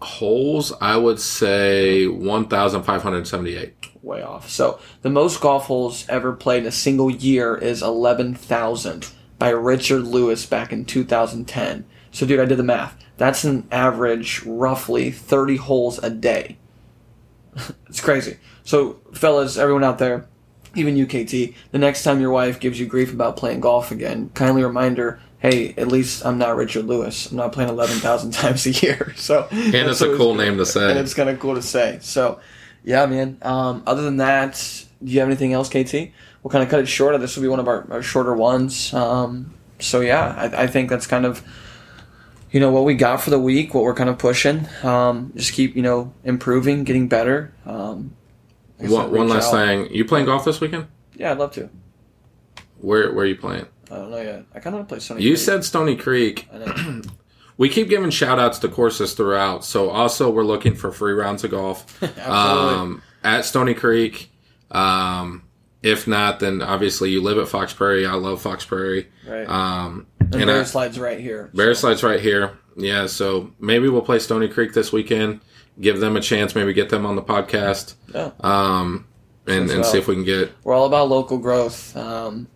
Holes, 0.00 0.72
I 0.80 0.96
would 0.96 1.20
say 1.20 2.06
1,578. 2.06 3.74
Way 4.02 4.22
off. 4.22 4.50
So, 4.50 4.80
the 5.02 5.10
most 5.10 5.40
golf 5.40 5.66
holes 5.66 6.06
ever 6.08 6.32
played 6.32 6.62
in 6.62 6.68
a 6.68 6.72
single 6.72 7.10
year 7.10 7.56
is 7.56 7.82
11,000 7.82 9.10
by 9.38 9.50
Richard 9.50 10.02
Lewis 10.02 10.44
back 10.44 10.72
in 10.72 10.84
2010. 10.84 11.86
So, 12.10 12.26
dude, 12.26 12.40
I 12.40 12.44
did 12.44 12.58
the 12.58 12.64
math. 12.64 12.96
That's 13.16 13.44
an 13.44 13.66
average, 13.70 14.42
roughly 14.44 15.10
30 15.10 15.56
holes 15.56 15.98
a 15.98 16.10
day. 16.10 16.58
it's 17.88 18.00
crazy. 18.00 18.38
So, 18.64 18.94
fellas, 19.12 19.56
everyone 19.56 19.84
out 19.84 19.98
there, 19.98 20.26
even 20.74 20.96
you, 20.96 21.06
KT, 21.06 21.54
the 21.70 21.78
next 21.78 22.02
time 22.02 22.20
your 22.20 22.30
wife 22.30 22.58
gives 22.58 22.80
you 22.80 22.86
grief 22.86 23.12
about 23.12 23.36
playing 23.36 23.60
golf 23.60 23.90
again, 23.90 24.30
kindly 24.34 24.64
remind 24.64 24.98
her, 24.98 25.20
hey, 25.38 25.74
at 25.76 25.88
least 25.88 26.24
I'm 26.24 26.38
not 26.38 26.56
Richard 26.56 26.86
Lewis. 26.86 27.30
I'm 27.30 27.36
not 27.36 27.52
playing 27.52 27.68
11,000 27.70 28.30
times 28.32 28.66
a 28.66 28.70
year. 28.70 29.12
So, 29.16 29.46
And 29.50 29.74
it's 29.74 30.00
a 30.00 30.16
cool 30.16 30.34
name 30.34 30.56
to 30.58 30.66
say. 30.66 30.90
and 30.90 30.98
it's 30.98 31.14
kind 31.14 31.28
of 31.28 31.38
cool 31.38 31.54
to 31.54 31.62
say. 31.62 31.98
So, 32.00 32.40
yeah, 32.82 33.06
man. 33.06 33.38
Um, 33.42 33.82
other 33.86 34.02
than 34.02 34.16
that, 34.16 34.54
do 35.02 35.12
you 35.12 35.20
have 35.20 35.28
anything 35.28 35.52
else, 35.52 35.68
KT? 35.68 35.92
We'll 36.42 36.50
kind 36.50 36.64
of 36.64 36.68
cut 36.70 36.80
it 36.80 36.86
short. 36.86 37.18
This 37.20 37.36
will 37.36 37.42
be 37.42 37.48
one 37.48 37.60
of 37.60 37.68
our, 37.68 37.86
our 37.90 38.02
shorter 38.02 38.34
ones. 38.34 38.92
Um, 38.94 39.52
so, 39.78 40.00
yeah, 40.00 40.34
I, 40.36 40.64
I 40.64 40.66
think 40.66 40.88
that's 40.90 41.06
kind 41.06 41.26
of, 41.26 41.42
you 42.50 42.60
know, 42.60 42.70
what 42.70 42.84
we 42.84 42.94
got 42.94 43.20
for 43.20 43.30
the 43.30 43.38
week, 43.38 43.74
what 43.74 43.84
we're 43.84 43.94
kind 43.94 44.08
of 44.10 44.18
pushing. 44.18 44.66
Um, 44.82 45.32
just 45.36 45.52
keep, 45.52 45.76
you 45.76 45.82
know, 45.82 46.12
improving, 46.24 46.84
getting 46.84 47.08
better. 47.08 47.52
Um, 47.66 47.66
like 47.66 47.74
I 47.74 48.04
said, 48.04 48.23
One, 48.78 49.10
one 49.12 49.28
last 49.28 49.48
out. 49.48 49.52
thing. 49.52 49.92
You 49.94 50.04
playing 50.04 50.26
golf 50.26 50.44
this 50.44 50.60
weekend? 50.60 50.86
Yeah, 51.14 51.30
I'd 51.32 51.38
love 51.38 51.52
to. 51.52 51.70
Where 52.78 53.12
Where 53.12 53.24
are 53.24 53.28
you 53.28 53.36
playing? 53.36 53.66
I 53.90 53.96
don't 53.96 54.10
know 54.10 54.20
yet. 54.20 54.44
I 54.54 54.60
kind 54.60 54.68
of 54.68 54.74
want 54.74 54.88
to 54.88 54.92
play 54.94 54.98
Stony. 55.00 55.22
You 55.22 55.30
Creek. 55.32 55.38
said 55.38 55.64
Stony 55.64 55.96
Creek. 55.96 56.48
I 56.52 56.58
know. 56.58 57.02
We 57.56 57.68
keep 57.68 57.88
giving 57.88 58.10
shout 58.10 58.40
outs 58.40 58.58
to 58.58 58.68
courses 58.68 59.14
throughout. 59.14 59.64
So 59.64 59.88
also 59.88 60.28
we're 60.28 60.42
looking 60.42 60.74
for 60.74 60.90
free 60.90 61.12
rounds 61.12 61.44
of 61.44 61.52
golf. 61.52 61.86
Um, 62.26 63.00
at 63.22 63.44
Stony 63.44 63.74
Creek. 63.74 64.32
Um, 64.72 65.44
if 65.80 66.08
not, 66.08 66.40
then 66.40 66.60
obviously 66.62 67.10
you 67.12 67.22
live 67.22 67.38
at 67.38 67.46
Fox 67.46 67.72
Prairie. 67.72 68.06
I 68.06 68.14
love 68.14 68.42
Fox 68.42 68.64
Prairie. 68.66 69.08
right. 69.24 69.48
Um, 69.48 70.08
and 70.18 70.34
and 70.34 70.46
Bear 70.46 70.60
I, 70.62 70.64
Slide's 70.64 70.98
right 70.98 71.20
here. 71.20 71.52
Bear 71.54 71.72
so- 71.76 71.82
Slide's 71.82 72.02
right 72.02 72.18
here. 72.18 72.58
Yeah, 72.76 73.06
so 73.06 73.52
maybe 73.60 73.88
we'll 73.88 74.02
play 74.02 74.18
Stony 74.18 74.48
Creek 74.48 74.72
this 74.72 74.92
weekend. 74.92 75.40
Give 75.80 75.98
them 76.00 76.16
a 76.16 76.20
chance. 76.20 76.54
Maybe 76.54 76.72
get 76.72 76.90
them 76.90 77.04
on 77.04 77.16
the 77.16 77.22
podcast. 77.22 77.94
Yeah. 78.14 78.30
Um, 78.40 79.06
and, 79.46 79.70
and 79.70 79.80
well. 79.80 79.84
see 79.84 79.98
if 79.98 80.08
we 80.08 80.14
can 80.14 80.24
get. 80.24 80.52
we're 80.62 80.74
all 80.74 80.86
about 80.86 81.08
local 81.08 81.38
growth, 81.38 81.96
um, 81.96 82.48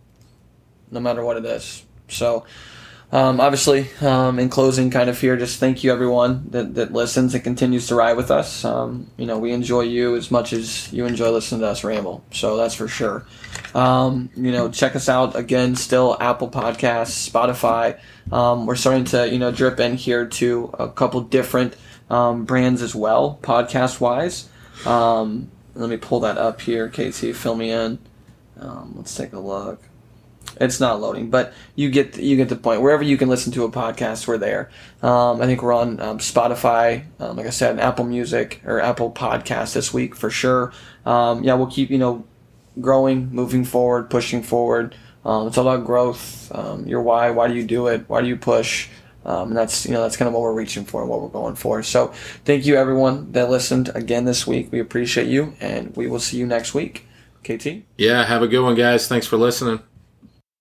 no 0.89 0.99
matter 0.99 1.23
what 1.23 1.37
it 1.37 1.45
is. 1.45 1.83
So, 2.07 2.45
um, 3.11 3.39
obviously, 3.39 3.87
um, 4.01 4.37
in 4.37 4.49
closing, 4.49 4.91
kind 4.91 5.09
of 5.09 5.19
here, 5.19 5.35
just 5.35 5.59
thank 5.59 5.83
you 5.83 5.91
everyone 5.91 6.45
that, 6.51 6.75
that 6.75 6.93
listens 6.93 7.33
and 7.33 7.43
continues 7.43 7.87
to 7.87 7.95
ride 7.95 8.15
with 8.15 8.29
us. 8.29 8.63
Um, 8.63 9.09
you 9.17 9.25
know, 9.25 9.39
we 9.39 9.51
enjoy 9.51 9.81
you 9.81 10.15
as 10.15 10.29
much 10.29 10.53
as 10.53 10.91
you 10.93 11.05
enjoy 11.05 11.31
listening 11.31 11.61
to 11.61 11.67
us 11.67 11.83
ramble. 11.83 12.23
So 12.31 12.55
that's 12.55 12.75
for 12.75 12.87
sure. 12.87 13.25
Um, 13.73 14.29
you 14.35 14.51
know, 14.51 14.69
check 14.69 14.95
us 14.95 15.09
out 15.09 15.35
again. 15.35 15.75
Still 15.75 16.17
Apple 16.19 16.49
Podcasts, 16.49 17.29
Spotify. 17.29 17.99
Um, 18.31 18.67
we're 18.67 18.75
starting 18.75 19.05
to 19.05 19.27
you 19.27 19.39
know 19.39 19.51
drip 19.51 19.79
in 19.79 19.95
here 19.95 20.27
to 20.27 20.69
a 20.77 20.89
couple 20.89 21.21
different 21.21 21.75
um, 22.09 22.45
brands 22.45 22.81
as 22.81 22.95
well, 22.95 23.39
podcast 23.41 23.99
wise. 23.99 24.49
Um, 24.85 25.51
let 25.75 25.89
me 25.89 25.97
pull 25.97 26.21
that 26.21 26.37
up 26.37 26.61
here, 26.61 26.89
KT. 26.89 27.35
Fill 27.35 27.55
me 27.55 27.71
in. 27.71 27.99
Um, 28.59 28.93
let's 28.97 29.15
take 29.15 29.33
a 29.33 29.39
look. 29.39 29.81
It's 30.59 30.79
not 30.79 30.99
loading, 30.99 31.29
but 31.29 31.53
you 31.75 31.89
get 31.89 32.17
you 32.17 32.35
get 32.35 32.49
the 32.49 32.55
point. 32.55 32.81
Wherever 32.81 33.03
you 33.03 33.17
can 33.17 33.29
listen 33.29 33.53
to 33.53 33.65
a 33.65 33.71
podcast, 33.71 34.27
we're 34.27 34.37
there. 34.37 34.69
Um, 35.01 35.41
I 35.41 35.45
think 35.45 35.61
we're 35.61 35.73
on 35.73 35.99
um, 35.99 36.17
Spotify, 36.17 37.05
um, 37.19 37.37
like 37.37 37.45
I 37.45 37.51
said, 37.51 37.79
Apple 37.79 38.05
Music 38.05 38.61
or 38.65 38.79
Apple 38.79 39.11
Podcast 39.11 39.73
this 39.73 39.93
week 39.93 40.15
for 40.15 40.29
sure. 40.29 40.73
Yeah, 41.05 41.53
we'll 41.53 41.67
keep 41.67 41.91
you 41.91 41.97
know 41.97 42.25
growing, 42.81 43.29
moving 43.31 43.63
forward, 43.63 44.09
pushing 44.09 44.41
forward. 44.41 44.95
It's 45.23 45.57
all 45.57 45.67
about 45.67 45.85
growth. 45.85 46.51
Your 46.85 47.01
why. 47.03 47.29
Why 47.29 47.47
do 47.47 47.53
you 47.53 47.65
do 47.65 47.87
it? 47.87 48.05
Why 48.07 48.21
do 48.21 48.27
you 48.27 48.35
push? 48.35 48.89
Um, 49.29 49.49
and 49.49 49.57
that's 49.57 49.85
you 49.85 49.91
know 49.91 50.01
that's 50.01 50.17
kind 50.17 50.27
of 50.27 50.33
what 50.33 50.41
we're 50.41 50.53
reaching 50.53 50.83
for 50.83 51.01
and 51.01 51.09
what 51.09 51.21
we're 51.21 51.27
going 51.27 51.53
for. 51.53 51.83
So 51.83 52.07
thank 52.45 52.65
you 52.65 52.75
everyone 52.75 53.31
that 53.33 53.49
listened 53.49 53.91
again 53.93 54.25
this 54.25 54.47
week. 54.47 54.71
We 54.71 54.79
appreciate 54.79 55.27
you, 55.27 55.53
and 55.59 55.95
we 55.95 56.07
will 56.07 56.19
see 56.19 56.37
you 56.37 56.47
next 56.47 56.73
week. 56.73 57.05
KT. 57.43 57.83
Yeah, 57.97 58.25
have 58.25 58.41
a 58.41 58.47
good 58.47 58.61
one, 58.61 58.75
guys. 58.75 59.07
Thanks 59.07 59.27
for 59.27 59.37
listening. 59.37 59.81